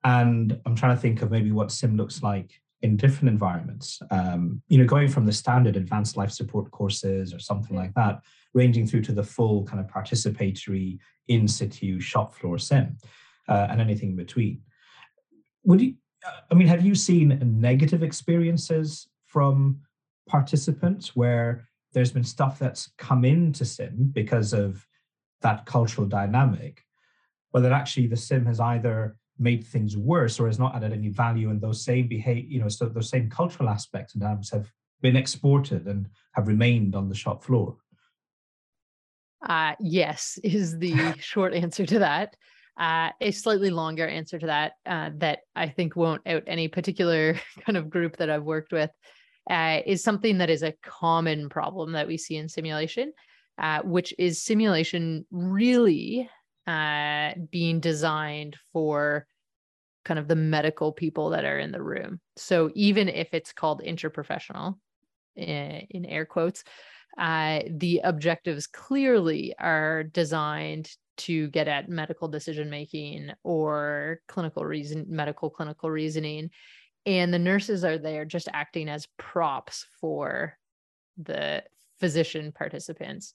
and 0.04 0.60
I'm 0.66 0.76
trying 0.76 0.96
to 0.96 1.02
think 1.02 1.22
of 1.22 1.32
maybe 1.32 1.52
what 1.52 1.72
sim 1.72 1.98
looks 1.98 2.22
like 2.22 2.52
in 2.82 2.98
different 2.98 3.30
environments. 3.30 4.00
Um, 4.12 4.62
you 4.68 4.78
know, 4.78 4.86
going 4.86 5.08
from 5.08 5.26
the 5.26 5.32
standard 5.32 5.78
advanced 5.78 6.18
life 6.18 6.32
support 6.32 6.70
courses 6.72 7.34
or 7.34 7.40
something 7.40 7.76
like 7.76 7.94
that, 7.96 8.20
ranging 8.54 8.86
through 8.86 9.02
to 9.04 9.14
the 9.14 9.24
full 9.24 9.66
kind 9.66 9.80
of 9.80 9.88
participatory 9.88 11.00
in 11.28 11.48
situ 11.48 12.00
shop 12.00 12.36
floor 12.36 12.60
sim, 12.60 12.98
uh, 13.48 13.68
and 13.70 13.82
anything 13.82 14.10
in 14.10 14.16
between. 14.16 14.62
Would 15.64 15.82
you 15.82 15.96
I 16.52 16.54
mean, 16.54 16.68
have 16.68 16.86
you 16.86 16.96
seen 16.96 17.40
negative 17.60 18.04
experiences 18.04 19.08
from 19.26 19.82
participants 20.28 21.16
where 21.16 21.68
there's 21.94 22.12
been 22.12 22.24
stuff 22.24 22.60
that's 22.60 22.92
come 22.98 23.24
into 23.24 23.66
sim 23.66 24.10
because 24.12 24.54
of 24.54 24.86
that 25.42 25.66
cultural 25.66 26.08
dynamic, 26.08 26.84
but 27.54 27.62
that 27.62 27.72
actually 27.72 28.08
the 28.08 28.18
sim 28.18 28.46
has 28.46 28.60
either 28.60 29.18
made 29.38 29.64
things 29.66 29.98
worse 29.98 30.40
or 30.40 30.48
has 30.48 30.60
not 30.60 30.76
added 30.76 30.94
any 30.94 31.10
value, 31.10 31.50
and 31.50 31.62
those 31.62 31.84
same 31.84 32.08
behave, 32.08 32.50
you 32.50 32.60
know, 32.60 32.70
so 32.70 32.88
those 32.88 33.10
same 33.10 33.30
cultural 33.30 33.70
aspects 33.70 34.14
and 34.14 34.22
dynamics 34.22 34.50
have 34.50 34.72
been 35.02 35.16
exported 35.16 35.88
and 35.88 36.08
have 36.32 36.48
remained 36.48 36.96
on 36.96 37.10
the 37.10 37.16
shop 37.16 37.44
floor? 37.44 37.78
Uh, 39.48 39.76
yes, 39.80 40.40
is 40.44 40.78
the 40.80 41.14
short 41.20 41.54
answer 41.54 41.86
to 41.86 42.00
that. 42.00 42.36
Uh, 42.78 43.10
a 43.22 43.32
slightly 43.32 43.70
longer 43.70 44.08
answer 44.08 44.38
to 44.38 44.48
that, 44.48 44.74
uh, 44.86 45.10
that 45.16 45.40
I 45.56 45.70
think 45.70 45.96
won't 45.96 46.28
out 46.28 46.44
any 46.46 46.68
particular 46.68 47.40
kind 47.66 47.78
of 47.78 47.90
group 47.90 48.18
that 48.18 48.30
I've 48.30 48.44
worked 48.44 48.74
with, 48.74 48.92
uh, 49.50 49.80
is 49.86 50.04
something 50.04 50.40
that 50.40 50.50
is 50.50 50.64
a 50.64 50.76
common 50.84 51.50
problem 51.50 51.94
that 51.94 52.08
we 52.08 52.18
see 52.18 52.36
in 52.36 52.50
simulation, 52.50 53.14
uh, 53.58 53.82
which 53.84 54.14
is 54.20 54.44
simulation 54.44 55.26
really 55.32 56.30
uh, 56.68 57.32
being 57.52 57.80
designed 57.80 58.58
for 58.74 59.26
kind 60.04 60.20
of 60.20 60.28
the 60.28 60.36
medical 60.36 60.92
people 60.92 61.30
that 61.30 61.46
are 61.46 61.60
in 61.60 61.72
the 61.72 61.82
room. 61.82 62.20
So 62.36 62.72
even 62.76 63.08
if 63.08 63.30
it's 63.34 63.54
called 63.54 63.82
interprofessional, 63.86 64.76
in, 65.36 65.88
in 65.90 66.06
air 66.06 66.26
quotes, 66.26 66.64
uh, 67.18 67.62
the 67.70 68.02
objectives 68.04 68.68
clearly 68.68 69.54
are 69.58 70.04
designed 70.04 70.90
to 71.18 71.48
get 71.50 71.68
at 71.68 71.90
medical 71.90 72.28
decision 72.28 72.70
making 72.70 73.32
or 73.44 74.22
clinical 74.28 74.66
reason, 74.66 75.06
medical 75.08 75.50
clinical 75.50 75.90
reasoning. 75.90 76.50
And 77.06 77.34
the 77.34 77.40
nurses 77.40 77.84
are 77.84 77.98
there 77.98 78.26
just 78.26 78.50
acting 78.52 78.90
as 78.90 79.08
props 79.18 79.86
for 80.00 80.58
the 81.18 81.64
physician 82.00 82.52
participants 82.52 83.34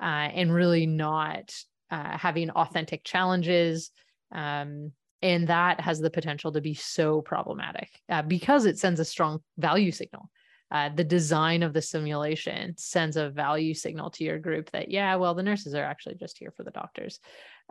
uh, 0.00 0.04
and 0.32 0.52
really 0.52 0.86
not 0.86 1.54
uh, 1.90 2.16
having 2.16 2.50
authentic 2.50 3.04
challenges. 3.04 3.90
Um, 4.32 4.92
and 5.20 5.48
that 5.48 5.80
has 5.80 5.98
the 5.98 6.10
potential 6.10 6.52
to 6.52 6.60
be 6.60 6.74
so 6.74 7.20
problematic 7.22 7.90
uh, 8.08 8.22
because 8.22 8.66
it 8.66 8.78
sends 8.78 9.00
a 9.00 9.04
strong 9.04 9.40
value 9.56 9.90
signal 9.90 10.30
uh, 10.70 10.90
the 10.94 11.04
design 11.04 11.62
of 11.62 11.72
the 11.72 11.82
simulation 11.82 12.74
sends 12.76 13.16
a 13.16 13.30
value 13.30 13.74
signal 13.74 14.10
to 14.10 14.24
your 14.24 14.38
group 14.38 14.70
that 14.70 14.90
yeah 14.90 15.14
well 15.16 15.34
the 15.34 15.42
nurses 15.42 15.74
are 15.74 15.84
actually 15.84 16.14
just 16.14 16.38
here 16.38 16.52
for 16.56 16.62
the 16.62 16.70
doctors 16.70 17.20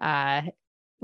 uh, 0.01 0.41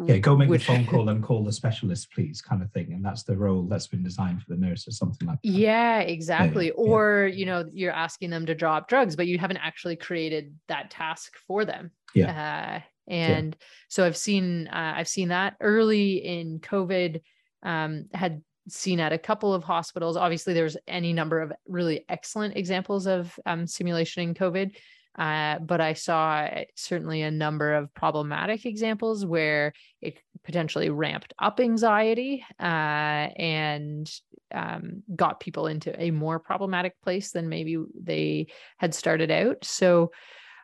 yeah 0.05 0.17
go 0.17 0.35
make 0.35 0.49
which, 0.49 0.65
the 0.65 0.73
phone 0.73 0.85
call 0.85 1.09
and 1.09 1.23
call 1.23 1.43
the 1.43 1.51
specialist 1.51 2.11
please 2.11 2.41
kind 2.41 2.61
of 2.61 2.71
thing 2.71 2.93
and 2.93 3.05
that's 3.05 3.23
the 3.23 3.37
role 3.37 3.63
that's 3.63 3.87
been 3.87 4.03
designed 4.03 4.41
for 4.41 4.53
the 4.53 4.59
nurse 4.59 4.87
or 4.87 4.91
something 4.91 5.27
like 5.27 5.39
that 5.43 5.49
yeah 5.49 5.99
exactly 5.99 6.67
yeah, 6.67 6.73
or 6.73 7.27
yeah. 7.27 7.35
you 7.35 7.45
know 7.45 7.69
you're 7.71 7.91
asking 7.91 8.29
them 8.29 8.45
to 8.45 8.55
drop 8.55 8.87
drugs 8.87 9.15
but 9.15 9.27
you 9.27 9.37
haven't 9.37 9.57
actually 9.57 9.95
created 9.95 10.53
that 10.67 10.89
task 10.89 11.33
for 11.47 11.63
them 11.63 11.91
yeah 12.15 12.79
uh, 12.79 13.11
and 13.11 13.55
yeah. 13.59 13.65
so 13.87 14.05
i've 14.05 14.17
seen 14.17 14.67
uh, 14.67 14.93
i've 14.95 15.07
seen 15.07 15.29
that 15.29 15.55
early 15.59 16.15
in 16.15 16.59
covid 16.59 17.21
um, 17.63 18.07
had 18.13 18.41
seen 18.67 18.99
at 18.99 19.13
a 19.13 19.17
couple 19.17 19.53
of 19.53 19.63
hospitals. 19.63 20.17
Obviously, 20.17 20.53
there's 20.53 20.77
any 20.87 21.13
number 21.13 21.41
of 21.41 21.51
really 21.67 22.05
excellent 22.09 22.55
examples 22.55 23.07
of 23.07 23.37
um, 23.45 23.67
simulation 23.67 24.23
in 24.23 24.33
COVID, 24.33 24.75
uh, 25.17 25.59
but 25.59 25.81
I 25.81 25.93
saw 25.93 26.47
certainly 26.75 27.21
a 27.21 27.31
number 27.31 27.73
of 27.73 27.93
problematic 27.93 28.65
examples 28.65 29.25
where 29.25 29.73
it 30.01 30.19
potentially 30.43 30.89
ramped 30.89 31.33
up 31.39 31.59
anxiety 31.59 32.45
uh, 32.59 32.63
and 32.63 34.09
um, 34.53 35.03
got 35.15 35.39
people 35.39 35.67
into 35.67 35.99
a 36.01 36.11
more 36.11 36.39
problematic 36.39 36.99
place 37.01 37.31
than 37.31 37.49
maybe 37.49 37.77
they 37.99 38.47
had 38.77 38.93
started 38.93 39.31
out. 39.31 39.65
So 39.65 40.11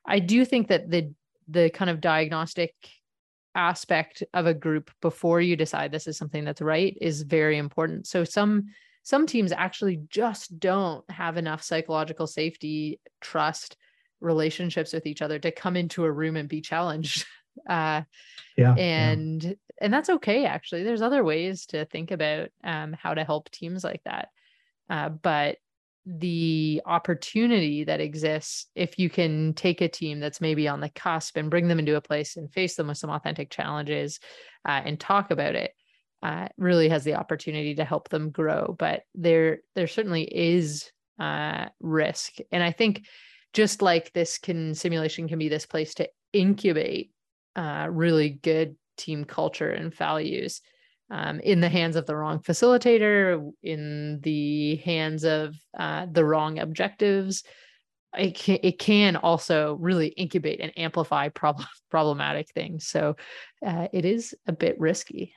I 0.06 0.20
do 0.20 0.46
think 0.46 0.70
that 0.70 0.90
the 0.90 1.14
the 1.52 1.72
kind 1.72 1.90
of 1.90 2.00
diagnostic 2.00 2.76
aspect 3.60 4.24
of 4.34 4.46
a 4.46 4.54
group 4.54 4.90
before 5.02 5.42
you 5.42 5.56
decide 5.58 5.92
this 5.92 6.08
is 6.08 6.18
something 6.18 6.46
that's 6.46 6.62
right 6.62 6.98
is 7.02 7.24
very 7.24 7.58
important. 7.58 8.08
So 8.08 8.24
some 8.24 8.70
some 9.04 9.28
teams 9.28 9.52
actually 9.52 10.02
just 10.10 10.60
don't 10.60 11.10
have 11.10 11.38
enough 11.38 11.64
psychological 11.64 12.28
safety, 12.28 13.00
trust, 13.22 13.76
relationships 14.22 14.94
with 14.94 15.06
each 15.06 15.22
other 15.22 15.40
to 15.40 15.52
come 15.52 15.76
into 15.76 16.06
a 16.06 16.12
room 16.12 16.36
and 16.36 16.50
be 16.50 16.62
challenged. 16.62 17.26
Uh, 17.68 18.04
yeah, 18.56 18.74
and 18.76 19.44
yeah. 19.44 19.54
and 19.82 19.94
that's 19.94 20.10
okay. 20.10 20.46
Actually, 20.46 20.84
there's 20.84 21.02
other 21.02 21.26
ways 21.26 21.66
to 21.66 21.84
think 21.84 22.12
about 22.12 22.50
um, 22.64 22.94
how 22.94 23.14
to 23.14 23.26
help 23.26 23.50
teams 23.50 23.84
like 23.84 24.02
that. 24.06 24.30
Uh, 24.90 25.10
but 25.10 25.58
the 26.18 26.82
opportunity 26.88 27.84
that 27.84 28.02
exists 28.02 28.66
if 28.74 28.98
you 28.98 29.12
can 29.12 29.54
take 29.54 29.80
a 29.80 29.88
team 29.88 30.20
that's 30.20 30.42
maybe 30.42 30.68
on 30.68 30.80
the 30.80 30.90
cusp 30.90 31.38
and 31.38 31.52
bring 31.52 31.68
them 31.68 31.78
into 31.78 31.96
a 31.96 32.02
place 32.02 32.36
and 32.36 32.52
face 32.52 32.76
them 32.76 32.88
with 32.88 32.98
some 32.98 33.12
authentic 33.12 33.52
challenges 33.52 34.20
uh, 34.68 34.82
and 34.84 35.00
talk 35.00 35.30
about 35.30 35.54
it 35.54 35.72
uh, 36.24 36.48
really 36.58 36.90
has 36.90 37.04
the 37.04 37.14
opportunity 37.14 37.76
to 37.76 37.86
help 37.86 38.10
them 38.10 38.32
grow. 38.32 38.76
But 38.78 39.04
there 39.14 39.60
there 39.76 39.88
certainly 39.88 40.24
is 40.24 40.90
uh, 41.20 41.66
risk. 41.80 42.38
And 42.52 42.64
i 42.64 42.72
think 42.72 43.06
just 43.54 43.82
like 43.82 44.14
this 44.14 44.38
can 44.38 44.74
simulation 44.74 45.28
can 45.28 45.40
be 45.40 45.50
this 45.50 45.66
place 45.66 45.94
to 45.96 46.10
incubate 46.34 47.12
uh, 47.56 47.88
really 47.90 48.30
good 48.30 48.76
team 48.98 49.26
culture 49.26 49.72
and 49.72 49.94
values 49.94 50.62
um, 51.10 51.40
in 51.40 51.60
the 51.60 51.70
hands 51.70 51.96
of 51.96 52.06
the 52.06 52.16
wrong 52.16 52.40
facilitator, 52.40 53.52
in 53.64 54.20
the 54.22 54.76
hands 54.78 55.24
of 55.24 55.56
uh, 55.78 56.06
the 56.12 56.24
wrong 56.24 56.60
objectives, 56.60 57.44
it 58.18 58.36
can, 58.36 58.60
it 58.64 58.80
can 58.80 59.16
also 59.16 59.76
really 59.80 60.08
incubate 60.08 60.60
and 60.60 60.72
amplify 60.78 61.30
problem, 61.30 61.68
problematic 61.92 62.50
things. 62.54 62.88
So 62.88 63.16
uh, 63.66 63.88
it 63.94 64.06
is 64.06 64.36
a 64.48 64.52
bit 64.52 64.80
risky. 64.80 65.34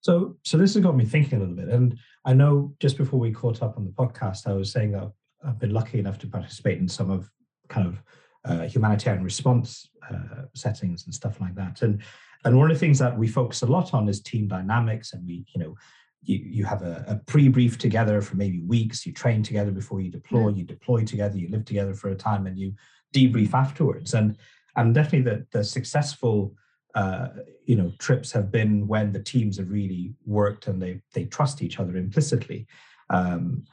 So, 0.00 0.36
so 0.44 0.56
this 0.56 0.74
has 0.74 0.82
got 0.82 0.96
me 0.96 1.04
thinking 1.04 1.38
a 1.38 1.40
little 1.40 1.56
bit. 1.56 1.68
And 1.68 1.98
I 2.24 2.32
know 2.32 2.74
just 2.80 2.96
before 2.96 3.18
we 3.18 3.32
caught 3.32 3.62
up 3.62 3.76
on 3.76 3.84
the 3.84 3.90
podcast, 3.90 4.46
I 4.46 4.52
was 4.52 4.70
saying 4.70 4.92
that 4.92 5.10
I've 5.44 5.58
been 5.58 5.72
lucky 5.72 5.98
enough 5.98 6.18
to 6.20 6.26
participate 6.28 6.78
in 6.78 6.88
some 6.88 7.10
of 7.10 7.28
kind 7.68 7.86
of 7.86 8.02
uh, 8.44 8.62
humanitarian 8.66 9.24
response 9.24 9.88
uh, 10.10 10.42
settings 10.54 11.04
and 11.04 11.14
stuff 11.14 11.40
like 11.40 11.54
that. 11.56 11.82
And 11.82 12.02
and 12.44 12.56
one 12.56 12.70
of 12.70 12.76
the 12.76 12.80
things 12.80 12.98
that 12.98 13.16
we 13.16 13.26
focus 13.26 13.62
a 13.62 13.66
lot 13.66 13.94
on 13.94 14.08
is 14.08 14.20
team 14.20 14.46
dynamics. 14.48 15.12
And 15.12 15.26
we, 15.26 15.44
you 15.54 15.62
know, 15.62 15.76
you, 16.22 16.38
you 16.38 16.64
have 16.64 16.82
a, 16.82 17.04
a 17.08 17.16
pre-brief 17.16 17.78
together 17.78 18.20
for 18.20 18.36
maybe 18.36 18.60
weeks, 18.60 19.06
you 19.06 19.12
train 19.12 19.42
together 19.42 19.70
before 19.70 20.00
you 20.00 20.10
deploy, 20.10 20.48
you 20.48 20.64
deploy 20.64 21.04
together, 21.04 21.36
you 21.36 21.48
live 21.48 21.64
together 21.64 21.94
for 21.94 22.10
a 22.10 22.14
time 22.14 22.46
and 22.46 22.58
you 22.58 22.74
debrief 23.14 23.54
afterwards. 23.54 24.14
And 24.14 24.36
and 24.76 24.94
definitely 24.94 25.22
the, 25.22 25.46
the 25.50 25.64
successful 25.64 26.54
uh, 26.94 27.28
you 27.64 27.76
know 27.76 27.92
trips 27.98 28.32
have 28.32 28.50
been 28.50 28.86
when 28.86 29.12
the 29.12 29.22
teams 29.22 29.58
have 29.58 29.70
really 29.70 30.14
worked 30.24 30.68
and 30.68 30.80
they 30.80 31.00
they 31.12 31.24
trust 31.24 31.62
each 31.62 31.80
other 31.80 31.96
implicitly. 31.96 32.66
Um, 33.10 33.64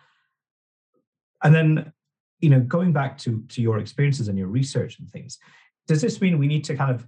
and 1.44 1.54
then 1.54 1.94
you 2.40 2.50
know 2.50 2.60
going 2.60 2.94
back 2.94 3.18
to 3.20 3.44
to 3.50 3.62
your 3.62 3.80
experiences 3.80 4.28
and 4.28 4.38
your 4.38 4.48
research 4.48 5.00
and 5.00 5.10
things 5.10 5.38
does 5.88 6.02
this 6.02 6.20
mean 6.20 6.38
we 6.38 6.48
need 6.48 6.64
to 6.64 6.76
kind 6.76 6.92
of 6.92 7.08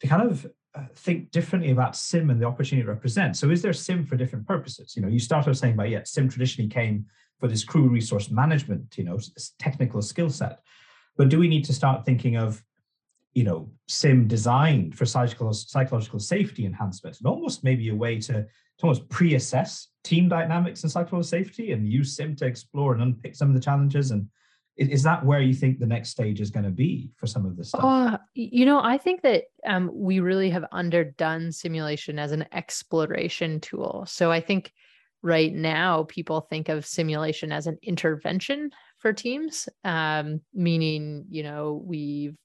to 0.00 0.06
kind 0.06 0.22
of 0.22 0.46
uh, 0.74 0.84
think 0.94 1.30
differently 1.30 1.70
about 1.70 1.96
sim 1.96 2.30
and 2.30 2.40
the 2.40 2.46
opportunity 2.46 2.86
it 2.86 2.90
represents. 2.90 3.40
So 3.40 3.50
is 3.50 3.62
there 3.62 3.72
sim 3.72 4.04
for 4.04 4.16
different 4.16 4.46
purposes? 4.46 4.94
You 4.94 5.02
know, 5.02 5.08
you 5.08 5.18
started 5.18 5.50
off 5.50 5.56
saying 5.56 5.76
by 5.76 5.86
yeah, 5.86 6.02
sim 6.04 6.28
traditionally 6.28 6.68
came 6.68 7.06
for 7.38 7.48
this 7.48 7.64
crew 7.64 7.88
resource 7.88 8.30
management, 8.30 8.96
you 8.96 9.04
know, 9.04 9.18
technical 9.58 10.02
skill 10.02 10.30
set. 10.30 10.60
But 11.16 11.28
do 11.28 11.38
we 11.38 11.48
need 11.48 11.64
to 11.64 11.72
start 11.72 12.04
thinking 12.04 12.36
of, 12.36 12.62
you 13.32 13.44
know, 13.44 13.70
sim 13.88 14.26
designed 14.28 14.96
for 14.96 15.06
psychological 15.06 15.52
psychological 15.52 16.18
safety 16.18 16.66
enhancement 16.66 17.18
and 17.18 17.26
almost 17.26 17.64
maybe 17.64 17.88
a 17.88 17.94
way 17.94 18.18
to, 18.20 18.32
to 18.42 18.82
almost 18.82 19.08
pre-assess 19.08 19.88
team 20.04 20.28
dynamics 20.28 20.82
and 20.82 20.92
psychological 20.92 21.22
safety 21.22 21.72
and 21.72 21.88
use 21.88 22.16
sim 22.16 22.36
to 22.36 22.46
explore 22.46 22.92
and 22.92 23.02
unpick 23.02 23.34
some 23.34 23.48
of 23.48 23.54
the 23.54 23.60
challenges 23.60 24.10
and 24.10 24.28
is 24.76 25.02
that 25.04 25.24
where 25.24 25.40
you 25.40 25.54
think 25.54 25.78
the 25.78 25.86
next 25.86 26.10
stage 26.10 26.40
is 26.40 26.50
going 26.50 26.64
to 26.64 26.70
be 26.70 27.10
for 27.16 27.26
some 27.26 27.46
of 27.46 27.56
this 27.56 27.68
stuff? 27.68 27.82
Uh, 27.82 28.18
you 28.34 28.66
know, 28.66 28.80
I 28.80 28.98
think 28.98 29.22
that 29.22 29.44
um, 29.66 29.90
we 29.92 30.20
really 30.20 30.50
have 30.50 30.66
underdone 30.70 31.50
simulation 31.50 32.18
as 32.18 32.32
an 32.32 32.44
exploration 32.52 33.60
tool. 33.60 34.04
So 34.06 34.30
I 34.30 34.40
think 34.40 34.72
right 35.22 35.52
now 35.52 36.04
people 36.04 36.42
think 36.42 36.68
of 36.68 36.84
simulation 36.84 37.52
as 37.52 37.66
an 37.66 37.78
intervention 37.82 38.70
for 38.98 39.12
teams, 39.12 39.68
um, 39.82 40.40
meaning, 40.52 41.24
you 41.30 41.42
know, 41.42 41.82
we've 41.84 42.36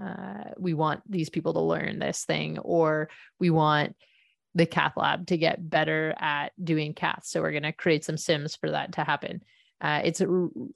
uh, 0.00 0.52
we 0.56 0.72
want 0.72 1.02
these 1.10 1.30
people 1.30 1.52
to 1.54 1.60
learn 1.60 1.98
this 1.98 2.24
thing, 2.24 2.60
or 2.60 3.08
we 3.40 3.50
want 3.50 3.96
the 4.54 4.66
cath 4.66 4.92
lab 4.96 5.26
to 5.26 5.36
get 5.36 5.68
better 5.68 6.14
at 6.18 6.52
doing 6.62 6.94
caths. 6.94 7.24
So 7.24 7.40
we're 7.40 7.50
going 7.50 7.64
to 7.64 7.72
create 7.72 8.04
some 8.04 8.16
sims 8.16 8.54
for 8.54 8.70
that 8.70 8.92
to 8.92 9.04
happen. 9.04 9.42
Uh, 9.80 10.00
it's 10.04 10.20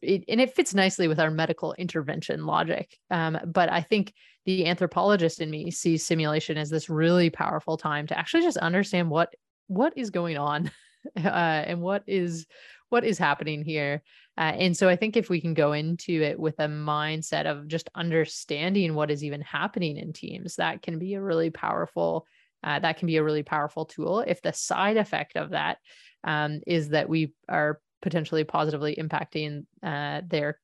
it, 0.00 0.24
and 0.28 0.40
it 0.40 0.54
fits 0.54 0.74
nicely 0.74 1.08
with 1.08 1.20
our 1.20 1.30
medical 1.30 1.74
intervention 1.74 2.46
logic. 2.46 2.98
Um, 3.10 3.38
but 3.46 3.70
I 3.70 3.82
think 3.82 4.14
the 4.46 4.66
anthropologist 4.66 5.40
in 5.40 5.50
me 5.50 5.70
sees 5.70 6.04
simulation 6.04 6.56
as 6.56 6.70
this 6.70 6.88
really 6.88 7.30
powerful 7.30 7.76
time 7.76 8.06
to 8.06 8.18
actually 8.18 8.42
just 8.42 8.56
understand 8.58 9.10
what 9.10 9.34
what 9.66 9.92
is 9.96 10.10
going 10.10 10.36
on 10.38 10.70
uh, 11.16 11.28
and 11.28 11.80
what 11.80 12.02
is 12.06 12.46
what 12.88 13.04
is 13.04 13.18
happening 13.18 13.64
here. 13.64 14.02
Uh, 14.36 14.52
and 14.56 14.76
so 14.76 14.88
I 14.88 14.96
think 14.96 15.16
if 15.16 15.28
we 15.28 15.40
can 15.40 15.54
go 15.54 15.72
into 15.72 16.22
it 16.22 16.38
with 16.38 16.58
a 16.58 16.66
mindset 16.66 17.46
of 17.46 17.68
just 17.68 17.90
understanding 17.94 18.94
what 18.94 19.10
is 19.10 19.24
even 19.24 19.40
happening 19.40 19.96
in 19.96 20.12
teams, 20.12 20.56
that 20.56 20.82
can 20.82 20.98
be 20.98 21.14
a 21.14 21.20
really 21.20 21.50
powerful. 21.50 22.26
Uh, 22.62 22.78
that 22.78 22.96
can 22.96 23.06
be 23.06 23.18
a 23.18 23.22
really 23.22 23.42
powerful 23.42 23.84
tool. 23.84 24.20
If 24.20 24.40
the 24.40 24.52
side 24.52 24.96
effect 24.96 25.36
of 25.36 25.50
that 25.50 25.78
um, 26.24 26.60
is 26.66 26.90
that 26.90 27.08
we 27.08 27.34
are 27.46 27.80
potentially 28.04 28.44
positively 28.44 28.94
impacting 28.96 29.64
uh, 29.82 30.20
their 30.28 30.60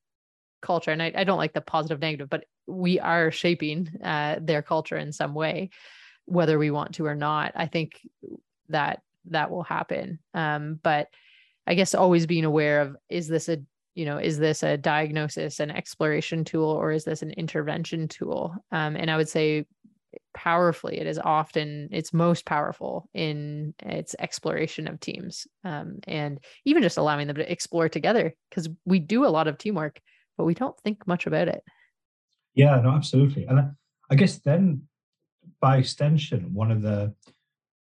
culture. 0.61 0.91
And 0.91 1.01
I, 1.01 1.11
I, 1.15 1.23
don't 1.23 1.39
like 1.39 1.53
the 1.53 1.59
positive 1.59 1.99
negative, 1.99 2.29
but 2.29 2.43
we 2.67 2.99
are 2.99 3.31
shaping 3.31 3.89
uh, 4.03 4.35
their 4.39 4.61
culture 4.61 4.95
in 4.95 5.11
some 5.11 5.33
way, 5.33 5.71
whether 6.25 6.59
we 6.59 6.69
want 6.69 6.93
to 6.95 7.05
or 7.07 7.15
not. 7.15 7.53
I 7.55 7.65
think 7.65 7.99
that 8.69 9.01
that 9.31 9.49
will 9.49 9.63
happen. 9.63 10.19
Um, 10.35 10.79
but 10.83 11.07
I 11.65 11.73
guess 11.73 11.95
always 11.95 12.27
being 12.27 12.45
aware 12.45 12.81
of 12.81 12.95
is 13.09 13.27
this 13.27 13.49
a 13.49 13.57
you 13.95 14.05
know 14.05 14.17
is 14.17 14.37
this 14.37 14.61
a 14.61 14.77
diagnosis 14.77 15.59
an 15.59 15.71
exploration 15.71 16.45
tool 16.45 16.69
or 16.69 16.91
is 16.91 17.03
this 17.03 17.23
an 17.23 17.31
intervention 17.31 18.07
tool 18.07 18.55
um, 18.71 18.95
and 18.95 19.11
i 19.11 19.17
would 19.17 19.27
say 19.27 19.65
powerfully 20.33 20.99
it 20.99 21.07
is 21.07 21.19
often 21.19 21.89
it's 21.91 22.13
most 22.13 22.45
powerful 22.45 23.09
in 23.13 23.73
its 23.79 24.15
exploration 24.19 24.87
of 24.87 24.99
teams 24.99 25.47
um, 25.63 25.99
and 26.07 26.39
even 26.65 26.83
just 26.83 26.97
allowing 26.97 27.27
them 27.27 27.35
to 27.35 27.51
explore 27.51 27.89
together 27.89 28.33
because 28.49 28.69
we 28.85 28.99
do 28.99 29.25
a 29.25 29.29
lot 29.29 29.47
of 29.47 29.57
teamwork 29.57 29.99
but 30.37 30.45
we 30.45 30.53
don't 30.53 30.79
think 30.79 31.05
much 31.05 31.27
about 31.27 31.47
it. 31.47 31.63
Yeah 32.53 32.79
no 32.81 32.91
absolutely 32.91 33.45
and 33.45 33.59
I, 33.59 33.69
I 34.09 34.15
guess 34.15 34.37
then 34.37 34.83
by 35.59 35.77
extension 35.77 36.53
one 36.53 36.71
of 36.71 36.81
the 36.81 37.13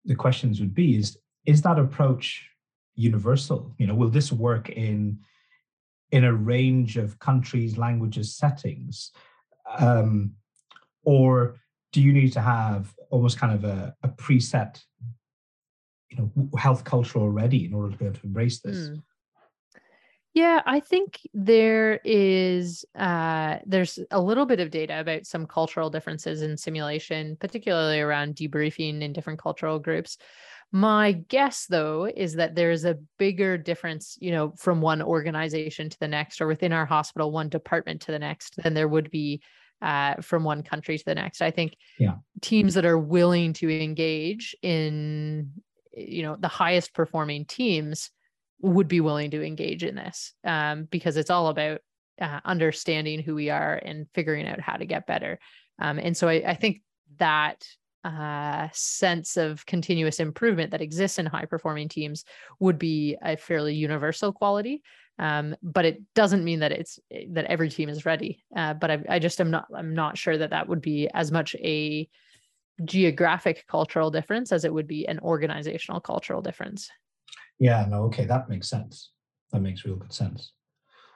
the 0.04 0.14
questions 0.14 0.60
would 0.60 0.74
be 0.74 0.96
is 0.96 1.18
is 1.46 1.62
that 1.62 1.78
approach 1.78 2.48
universal? 2.94 3.74
You 3.78 3.86
know 3.86 3.94
will 3.94 4.08
this 4.08 4.32
work 4.32 4.68
in 4.68 5.18
in 6.10 6.24
a 6.24 6.34
range 6.34 6.96
of 6.96 7.18
countries 7.18 7.78
languages 7.78 8.36
settings? 8.36 9.12
Um, 9.78 10.32
or 11.04 11.56
do 11.92 12.00
you 12.00 12.12
need 12.12 12.32
to 12.32 12.40
have 12.40 12.94
almost 13.10 13.38
kind 13.38 13.52
of 13.52 13.64
a, 13.64 13.94
a 14.02 14.08
preset 14.08 14.82
you 16.10 16.18
know 16.18 16.58
health 16.58 16.84
culture 16.84 17.18
already 17.18 17.64
in 17.64 17.74
order 17.74 17.90
to 17.90 17.96
be 17.96 18.04
able 18.04 18.16
to 18.16 18.26
embrace 18.26 18.60
this 18.60 18.88
mm. 18.88 19.02
yeah 20.34 20.60
i 20.66 20.80
think 20.80 21.20
there 21.32 22.00
is 22.04 22.84
uh, 22.98 23.58
there's 23.66 23.98
a 24.10 24.20
little 24.20 24.46
bit 24.46 24.60
of 24.60 24.70
data 24.70 25.00
about 25.00 25.26
some 25.26 25.46
cultural 25.46 25.90
differences 25.90 26.42
in 26.42 26.56
simulation 26.56 27.36
particularly 27.40 28.00
around 28.00 28.36
debriefing 28.36 29.02
in 29.02 29.12
different 29.12 29.38
cultural 29.38 29.78
groups 29.78 30.18
my 30.72 31.12
guess 31.12 31.66
though 31.66 32.04
is 32.04 32.34
that 32.34 32.54
there's 32.54 32.84
a 32.84 32.98
bigger 33.18 33.58
difference 33.58 34.16
you 34.20 34.30
know 34.30 34.52
from 34.56 34.80
one 34.80 35.02
organization 35.02 35.88
to 35.88 35.98
the 35.98 36.08
next 36.08 36.40
or 36.40 36.46
within 36.46 36.72
our 36.72 36.86
hospital 36.86 37.32
one 37.32 37.48
department 37.48 38.00
to 38.00 38.12
the 38.12 38.18
next 38.18 38.56
than 38.62 38.74
there 38.74 38.88
would 38.88 39.10
be 39.10 39.40
uh, 39.82 40.14
from 40.20 40.44
one 40.44 40.62
country 40.62 40.98
to 40.98 41.04
the 41.04 41.14
next. 41.14 41.42
I 41.42 41.50
think 41.50 41.76
yeah. 41.98 42.16
teams 42.40 42.74
that 42.74 42.84
are 42.84 42.98
willing 42.98 43.52
to 43.54 43.70
engage 43.70 44.54
in, 44.62 45.52
you 45.92 46.22
know, 46.22 46.36
the 46.38 46.48
highest 46.48 46.94
performing 46.94 47.44
teams 47.44 48.10
would 48.60 48.88
be 48.88 49.00
willing 49.00 49.30
to 49.30 49.44
engage 49.44 49.82
in 49.82 49.94
this 49.94 50.34
um, 50.44 50.84
because 50.84 51.16
it's 51.16 51.30
all 51.30 51.48
about 51.48 51.80
uh, 52.20 52.40
understanding 52.44 53.20
who 53.20 53.34
we 53.34 53.50
are 53.50 53.74
and 53.74 54.06
figuring 54.12 54.46
out 54.46 54.60
how 54.60 54.76
to 54.76 54.84
get 54.84 55.06
better. 55.06 55.38
Um, 55.80 55.98
and 55.98 56.16
so 56.16 56.28
I, 56.28 56.42
I 56.46 56.54
think 56.54 56.82
that 57.18 57.64
uh, 58.04 58.68
sense 58.72 59.36
of 59.36 59.64
continuous 59.66 60.20
improvement 60.20 60.70
that 60.70 60.80
exists 60.80 61.18
in 61.18 61.26
high 61.26 61.44
performing 61.44 61.88
teams 61.88 62.24
would 62.58 62.78
be 62.78 63.16
a 63.22 63.36
fairly 63.36 63.74
universal 63.74 64.32
quality. 64.32 64.82
Um, 65.20 65.54
but 65.62 65.84
it 65.84 66.00
doesn't 66.14 66.44
mean 66.44 66.60
that 66.60 66.72
it's 66.72 66.98
that 67.28 67.44
every 67.44 67.68
team 67.68 67.90
is 67.90 68.06
ready. 68.06 68.42
Uh, 68.56 68.72
but 68.72 68.90
I, 68.90 68.98
I 69.08 69.18
just 69.18 69.38
am 69.40 69.50
not 69.50 69.66
I'm 69.76 69.94
not 69.94 70.16
sure 70.16 70.38
that 70.38 70.50
that 70.50 70.66
would 70.66 70.80
be 70.80 71.08
as 71.12 71.30
much 71.30 71.54
a 71.56 72.08
geographic 72.84 73.66
cultural 73.68 74.10
difference 74.10 74.50
as 74.50 74.64
it 74.64 74.72
would 74.72 74.86
be 74.86 75.06
an 75.06 75.20
organizational 75.20 76.00
cultural 76.00 76.40
difference. 76.40 76.90
Yeah, 77.58 77.84
no, 77.86 78.04
okay, 78.04 78.24
that 78.24 78.48
makes 78.48 78.70
sense. 78.70 79.10
That 79.52 79.60
makes 79.60 79.84
real 79.84 79.96
good 79.96 80.12
sense. 80.12 80.52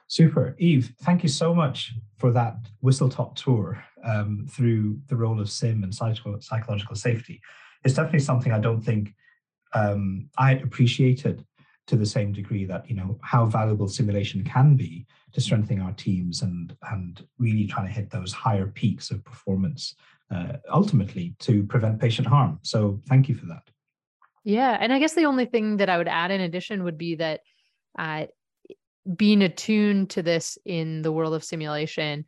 Super. 0.07 0.55
Eve, 0.59 0.93
thank 1.01 1.23
you 1.23 1.29
so 1.29 1.55
much 1.55 1.93
for 2.19 2.31
that 2.31 2.57
whistle 2.81 3.09
top 3.09 3.35
tour 3.35 3.83
um, 4.03 4.45
through 4.47 4.99
the 5.07 5.15
role 5.15 5.41
of 5.41 5.49
SIM 5.49 5.83
and 5.83 5.93
psycho- 5.93 6.39
psychological 6.39 6.95
safety. 6.95 7.41
It's 7.83 7.95
definitely 7.95 8.19
something 8.19 8.51
I 8.51 8.59
don't 8.59 8.81
think 8.81 9.15
um, 9.73 10.29
I 10.37 10.53
appreciated 10.53 11.43
to 11.87 11.95
the 11.95 12.05
same 12.05 12.31
degree 12.31 12.65
that 12.65 12.89
you 12.89 12.95
know 12.95 13.17
how 13.21 13.45
valuable 13.45 13.87
simulation 13.87 14.43
can 14.43 14.75
be 14.75 15.05
to 15.33 15.41
strengthening 15.41 15.81
our 15.81 15.93
teams 15.93 16.41
and 16.41 16.75
and 16.91 17.25
really 17.37 17.67
trying 17.67 17.87
to 17.87 17.93
hit 17.93 18.09
those 18.09 18.33
higher 18.33 18.67
peaks 18.67 19.11
of 19.11 19.23
performance 19.23 19.95
uh, 20.31 20.53
ultimately 20.73 21.35
to 21.39 21.63
prevent 21.63 21.99
patient 21.99 22.27
harm. 22.27 22.59
So 22.63 22.99
thank 23.07 23.29
you 23.29 23.35
for 23.35 23.45
that. 23.47 23.63
Yeah 24.43 24.77
and 24.79 24.93
i 24.93 24.99
guess 24.99 25.15
the 25.15 25.25
only 25.25 25.45
thing 25.45 25.77
that 25.77 25.89
i 25.89 25.97
would 25.97 26.07
add 26.07 26.31
in 26.31 26.39
addition 26.39 26.83
would 26.83 26.97
be 26.97 27.15
that 27.15 27.41
uh, 27.97 28.25
being 29.15 29.41
attuned 29.41 30.11
to 30.11 30.21
this 30.21 30.57
in 30.65 31.01
the 31.01 31.11
world 31.11 31.33
of 31.33 31.43
simulation 31.43 32.25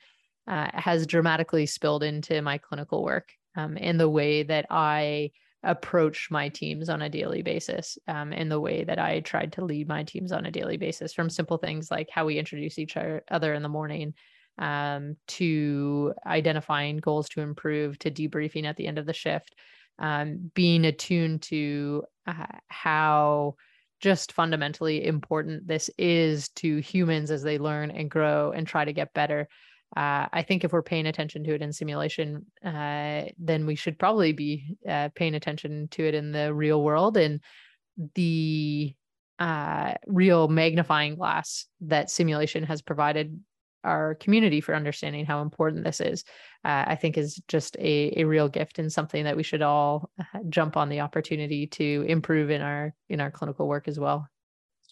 uh, 0.47 0.67
has 0.73 1.05
dramatically 1.05 1.65
spilled 1.65 2.03
into 2.03 2.41
my 2.41 2.57
clinical 2.57 3.03
work 3.03 3.29
um, 3.55 3.77
in 3.77 3.97
the 3.97 4.09
way 4.09 4.43
that 4.43 4.65
i 4.71 5.31
approach 5.67 6.29
my 6.31 6.47
teams 6.47 6.87
on 6.87 7.01
a 7.01 7.09
daily 7.09 7.41
basis 7.41 7.97
um, 8.07 8.31
in 8.31 8.47
the 8.47 8.59
way 8.59 8.85
that 8.85 8.97
I 8.97 9.19
tried 9.19 9.51
to 9.53 9.65
lead 9.65 9.87
my 9.87 10.03
teams 10.03 10.31
on 10.31 10.45
a 10.45 10.51
daily 10.51 10.77
basis 10.77 11.13
from 11.13 11.29
simple 11.29 11.57
things 11.57 11.91
like 11.91 12.09
how 12.09 12.25
we 12.25 12.39
introduce 12.39 12.79
each 12.79 12.95
other 12.95 13.53
in 13.53 13.61
the 13.61 13.69
morning 13.69 14.13
um, 14.57 15.17
to 15.27 16.13
identifying 16.25 16.97
goals 16.97 17.27
to 17.29 17.41
improve 17.41 17.99
to 17.99 18.09
debriefing 18.09 18.63
at 18.63 18.77
the 18.77 18.87
end 18.87 18.97
of 18.97 19.05
the 19.05 19.13
shift 19.13 19.55
um, 19.99 20.51
being 20.53 20.85
attuned 20.85 21.41
to 21.43 22.03
uh, 22.25 22.45
how 22.69 23.55
just 23.99 24.31
fundamentally 24.31 25.05
important 25.05 25.67
this 25.67 25.89
is 25.97 26.47
to 26.49 26.77
humans 26.77 27.29
as 27.29 27.43
they 27.43 27.57
learn 27.57 27.91
and 27.91 28.09
grow 28.09 28.51
and 28.51 28.67
try 28.67 28.85
to 28.85 28.93
get 28.93 29.13
better 29.13 29.49
uh, 29.95 30.27
I 30.31 30.43
think 30.43 30.63
if 30.63 30.73
we're 30.73 30.81
paying 30.81 31.07
attention 31.07 31.43
to 31.45 31.53
it 31.53 31.61
in 31.61 31.71
simulation, 31.71 32.45
uh, 32.63 33.23
then 33.37 33.65
we 33.65 33.75
should 33.75 33.97
probably 33.97 34.33
be 34.33 34.77
uh, 34.87 35.09
paying 35.15 35.35
attention 35.35 35.87
to 35.91 36.05
it 36.05 36.13
in 36.13 36.31
the 36.31 36.53
real 36.53 36.83
world 36.83 37.15
and 37.15 37.39
the 38.15 38.93
uh, 39.39 39.93
real 40.05 40.47
magnifying 40.47 41.15
glass 41.15 41.65
that 41.81 42.09
simulation 42.09 42.63
has 42.63 42.81
provided 42.81 43.39
our 43.83 44.15
community 44.15 44.59
for 44.59 44.75
understanding 44.75 45.25
how 45.25 45.41
important 45.41 45.85
this 45.85 46.01
is. 46.01 46.25
Uh, 46.65 46.83
I 46.87 46.95
think 46.95 47.17
is 47.17 47.41
just 47.47 47.77
a, 47.77 48.13
a 48.17 48.25
real 48.25 48.49
gift 48.49 48.79
and 48.79 48.91
something 48.91 49.23
that 49.23 49.37
we 49.37 49.43
should 49.43 49.61
all 49.61 50.09
uh, 50.19 50.39
jump 50.49 50.75
on 50.75 50.89
the 50.89 50.99
opportunity 50.99 51.67
to 51.67 52.05
improve 52.07 52.49
in 52.49 52.61
our 52.61 52.93
in 53.09 53.21
our 53.21 53.31
clinical 53.31 53.67
work 53.67 53.87
as 53.87 53.99
well. 53.99 54.27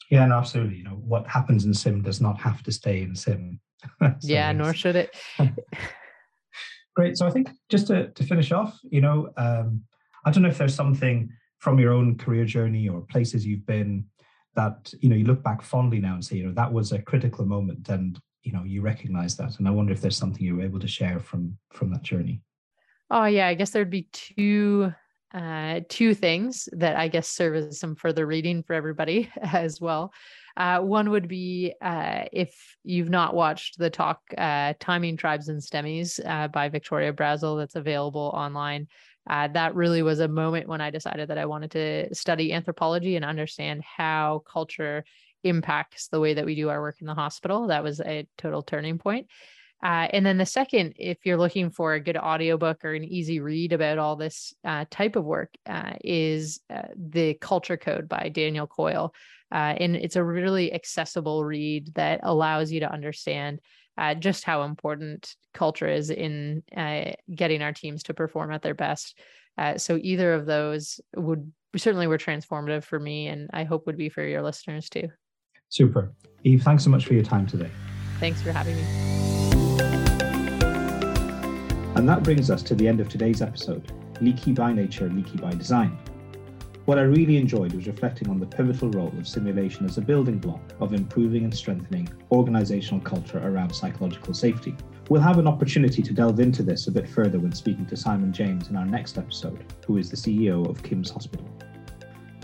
Yeah, 0.09 0.25
no, 0.25 0.37
absolutely. 0.37 0.77
You 0.77 0.83
know, 0.83 0.91
what 0.91 1.27
happens 1.27 1.65
in 1.65 1.73
sim 1.73 2.01
does 2.01 2.21
not 2.21 2.39
have 2.39 2.63
to 2.63 2.71
stay 2.71 3.01
in 3.01 3.15
sim. 3.15 3.59
so 4.01 4.15
yeah, 4.21 4.51
nor 4.51 4.73
should 4.73 4.95
it. 4.95 5.15
Great. 6.95 7.17
So 7.17 7.27
I 7.27 7.31
think 7.31 7.49
just 7.69 7.87
to, 7.87 8.09
to 8.09 8.23
finish 8.23 8.51
off, 8.51 8.79
you 8.83 9.01
know, 9.01 9.29
um, 9.37 9.81
I 10.25 10.31
don't 10.31 10.43
know 10.43 10.49
if 10.49 10.57
there's 10.57 10.75
something 10.75 11.29
from 11.59 11.77
your 11.79 11.91
own 11.91 12.17
career 12.17 12.45
journey 12.45 12.87
or 12.87 13.01
places 13.01 13.45
you've 13.45 13.65
been 13.65 14.05
that, 14.55 14.93
you 15.01 15.09
know, 15.09 15.15
you 15.15 15.25
look 15.25 15.43
back 15.43 15.61
fondly 15.61 15.99
now 15.99 16.13
and 16.13 16.23
say, 16.23 16.37
you 16.37 16.45
know, 16.45 16.53
that 16.53 16.71
was 16.71 16.93
a 16.93 17.01
critical 17.01 17.45
moment 17.45 17.89
and, 17.89 18.19
you 18.43 18.53
know, 18.53 18.63
you 18.63 18.81
recognize 18.81 19.35
that. 19.35 19.57
And 19.59 19.67
I 19.67 19.71
wonder 19.71 19.91
if 19.91 19.99
there's 19.99 20.17
something 20.17 20.41
you 20.41 20.55
were 20.55 20.63
able 20.63 20.79
to 20.79 20.87
share 20.87 21.19
from 21.19 21.57
from 21.73 21.91
that 21.91 22.03
journey. 22.03 22.41
Oh 23.11 23.25
yeah, 23.25 23.47
I 23.47 23.55
guess 23.55 23.71
there'd 23.71 23.89
be 23.89 24.07
two 24.11 24.93
uh, 25.33 25.81
two 25.89 26.13
things 26.13 26.69
that 26.71 26.95
I 26.95 27.07
guess 27.07 27.27
serve 27.27 27.55
as 27.55 27.79
some 27.79 27.95
further 27.95 28.25
reading 28.25 28.63
for 28.63 28.73
everybody 28.73 29.29
as 29.41 29.81
well. 29.81 30.13
Uh, 30.57 30.79
one 30.79 31.09
would 31.09 31.27
be 31.27 31.73
uh, 31.81 32.23
if 32.31 32.77
you've 32.83 33.09
not 33.09 33.33
watched 33.33 33.77
the 33.77 33.89
talk 33.89 34.21
uh, 34.37 34.73
Timing 34.79 35.17
Tribes 35.17 35.49
and 35.49 35.61
STEMIs 35.61 36.19
uh, 36.25 36.47
by 36.47 36.69
Victoria 36.69 37.11
Brazil, 37.11 37.57
that's 37.57 37.75
available 37.75 38.31
online. 38.33 38.87
Uh, 39.27 39.47
that 39.49 39.75
really 39.75 40.01
was 40.01 40.19
a 40.19 40.27
moment 40.27 40.67
when 40.67 40.81
I 40.81 40.91
decided 40.91 41.29
that 41.29 41.37
I 41.37 41.45
wanted 41.45 41.71
to 41.71 42.15
study 42.15 42.53
anthropology 42.53 43.15
and 43.15 43.25
understand 43.25 43.83
how 43.83 44.43
culture 44.49 45.03
impacts 45.43 46.07
the 46.07 46.19
way 46.19 46.35
that 46.35 46.45
we 46.45 46.55
do 46.55 46.69
our 46.69 46.81
work 46.81 46.97
in 47.01 47.07
the 47.07 47.13
hospital. 47.13 47.67
That 47.67 47.83
was 47.83 47.99
a 47.99 48.27
total 48.37 48.61
turning 48.61 48.97
point. 48.97 49.27
Uh, 49.83 50.07
and 50.11 50.25
then 50.25 50.37
the 50.37 50.45
second, 50.45 50.93
if 50.97 51.25
you're 51.25 51.37
looking 51.37 51.69
for 51.69 51.93
a 51.93 51.99
good 51.99 52.17
audiobook 52.17 52.83
or 52.85 52.93
an 52.93 53.03
easy 53.03 53.39
read 53.39 53.73
about 53.73 53.97
all 53.97 54.15
this 54.15 54.53
uh, 54.63 54.85
type 54.89 55.15
of 55.15 55.25
work, 55.25 55.53
uh, 55.67 55.93
is 56.03 56.61
uh, 56.73 56.83
The 56.95 57.35
Culture 57.35 57.77
Code 57.77 58.07
by 58.07 58.29
Daniel 58.29 58.67
Coyle. 58.67 59.13
Uh, 59.55 59.73
and 59.79 59.95
it's 59.95 60.17
a 60.17 60.23
really 60.23 60.73
accessible 60.73 61.45
read 61.45 61.93
that 61.95 62.19
allows 62.23 62.73
you 62.73 62.81
to 62.81 62.91
understand 62.91 63.61
uh, 63.97 64.13
just 64.13 64.43
how 64.43 64.63
important 64.63 65.33
culture 65.53 65.87
is 65.87 66.09
in 66.09 66.61
getting 67.33 67.61
our 67.61 67.71
teams 67.71 68.03
to 68.03 68.13
perform 68.13 68.51
at 68.51 68.61
their 68.61 68.73
best. 68.73 69.17
so 69.77 69.97
either 70.01 70.33
of 70.33 70.45
those 70.45 70.99
would 71.15 71.49
certainly 71.77 72.07
were 72.07 72.17
transformative 72.17 72.83
for 72.83 72.99
me, 72.99 73.27
and 73.27 73.49
I 73.53 73.63
hope 73.63 73.85
would 73.87 73.97
be 73.97 74.09
for 74.09 74.23
your 74.23 74.41
listeners 74.41 74.89
too. 74.89 75.07
Super. 75.69 76.13
Eve, 76.43 76.61
thanks 76.61 76.83
so 76.83 76.89
much 76.89 77.05
for 77.05 77.13
your 77.13 77.23
time 77.23 77.47
today. 77.47 77.71
Thanks 78.19 78.41
for 78.41 78.51
having 78.51 78.75
me. 78.75 78.83
And 81.95 82.09
that 82.09 82.23
brings 82.23 82.51
us 82.51 82.61
to 82.63 82.75
the 82.75 82.87
end 82.87 82.99
of 82.99 83.09
today's 83.09 83.41
episode 83.41 83.91
Leaky 84.21 84.53
by 84.53 84.73
Nature, 84.73 85.09
Leaky 85.09 85.37
by 85.37 85.51
Design. 85.51 85.97
What 86.85 86.99
I 86.99 87.01
really 87.01 87.37
enjoyed 87.37 87.73
was 87.73 87.87
reflecting 87.87 88.29
on 88.29 88.39
the 88.39 88.45
pivotal 88.45 88.89
role 88.91 89.13
of 89.17 89.27
simulation 89.27 89.85
as 89.85 89.97
a 89.97 90.01
building 90.01 90.37
block 90.37 90.61
of 90.79 90.93
improving 90.93 91.43
and 91.43 91.53
strengthening 91.53 92.07
organizational 92.31 93.01
culture 93.01 93.39
around 93.39 93.73
psychological 93.73 94.33
safety. 94.33 94.75
We'll 95.09 95.21
have 95.21 95.39
an 95.39 95.47
opportunity 95.47 96.01
to 96.01 96.13
delve 96.13 96.39
into 96.39 96.63
this 96.63 96.87
a 96.87 96.91
bit 96.91 97.09
further 97.09 97.39
when 97.39 97.53
speaking 97.53 97.85
to 97.87 97.97
Simon 97.97 98.31
James 98.31 98.69
in 98.69 98.75
our 98.75 98.85
next 98.85 99.17
episode, 99.17 99.65
who 99.85 99.97
is 99.97 100.09
the 100.09 100.17
CEO 100.17 100.69
of 100.69 100.83
KIMS 100.83 101.09
Hospital. 101.09 101.49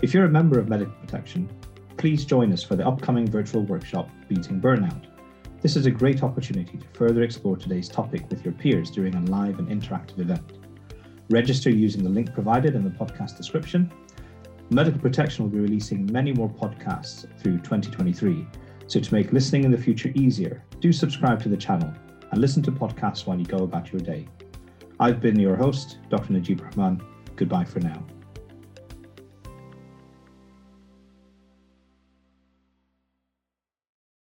If 0.02 0.12
you're 0.12 0.26
a 0.26 0.30
member 0.30 0.58
of 0.58 0.68
Medical 0.68 0.94
Protection, 0.94 1.48
please 1.96 2.24
join 2.24 2.52
us 2.52 2.62
for 2.62 2.76
the 2.76 2.86
upcoming 2.86 3.26
virtual 3.28 3.62
workshop, 3.62 4.10
Beating 4.28 4.60
Burnout, 4.60 5.06
this 5.62 5.76
is 5.76 5.86
a 5.86 5.92
great 5.92 6.24
opportunity 6.24 6.76
to 6.76 6.86
further 6.92 7.22
explore 7.22 7.56
today's 7.56 7.88
topic 7.88 8.28
with 8.28 8.44
your 8.44 8.52
peers 8.52 8.90
during 8.90 9.14
a 9.14 9.20
live 9.26 9.60
and 9.60 9.68
interactive 9.68 10.18
event. 10.18 10.58
Register 11.30 11.70
using 11.70 12.02
the 12.02 12.10
link 12.10 12.34
provided 12.34 12.74
in 12.74 12.82
the 12.82 12.90
podcast 12.90 13.36
description. 13.36 13.88
Medical 14.70 15.00
Protection 15.00 15.44
will 15.44 15.50
be 15.50 15.58
releasing 15.58 16.10
many 16.10 16.32
more 16.32 16.48
podcasts 16.48 17.26
through 17.38 17.58
2023. 17.58 18.46
So, 18.86 19.00
to 19.00 19.14
make 19.14 19.32
listening 19.32 19.64
in 19.64 19.70
the 19.70 19.78
future 19.78 20.10
easier, 20.14 20.64
do 20.80 20.92
subscribe 20.92 21.42
to 21.42 21.48
the 21.48 21.56
channel 21.56 21.92
and 22.30 22.40
listen 22.40 22.62
to 22.64 22.72
podcasts 22.72 23.26
while 23.26 23.38
you 23.38 23.44
go 23.44 23.58
about 23.58 23.92
your 23.92 24.00
day. 24.00 24.26
I've 25.00 25.20
been 25.20 25.38
your 25.38 25.56
host, 25.56 25.98
Dr. 26.08 26.32
Najib 26.32 26.60
Rahman. 26.60 27.02
Goodbye 27.36 27.64
for 27.64 27.80
now. 27.80 28.02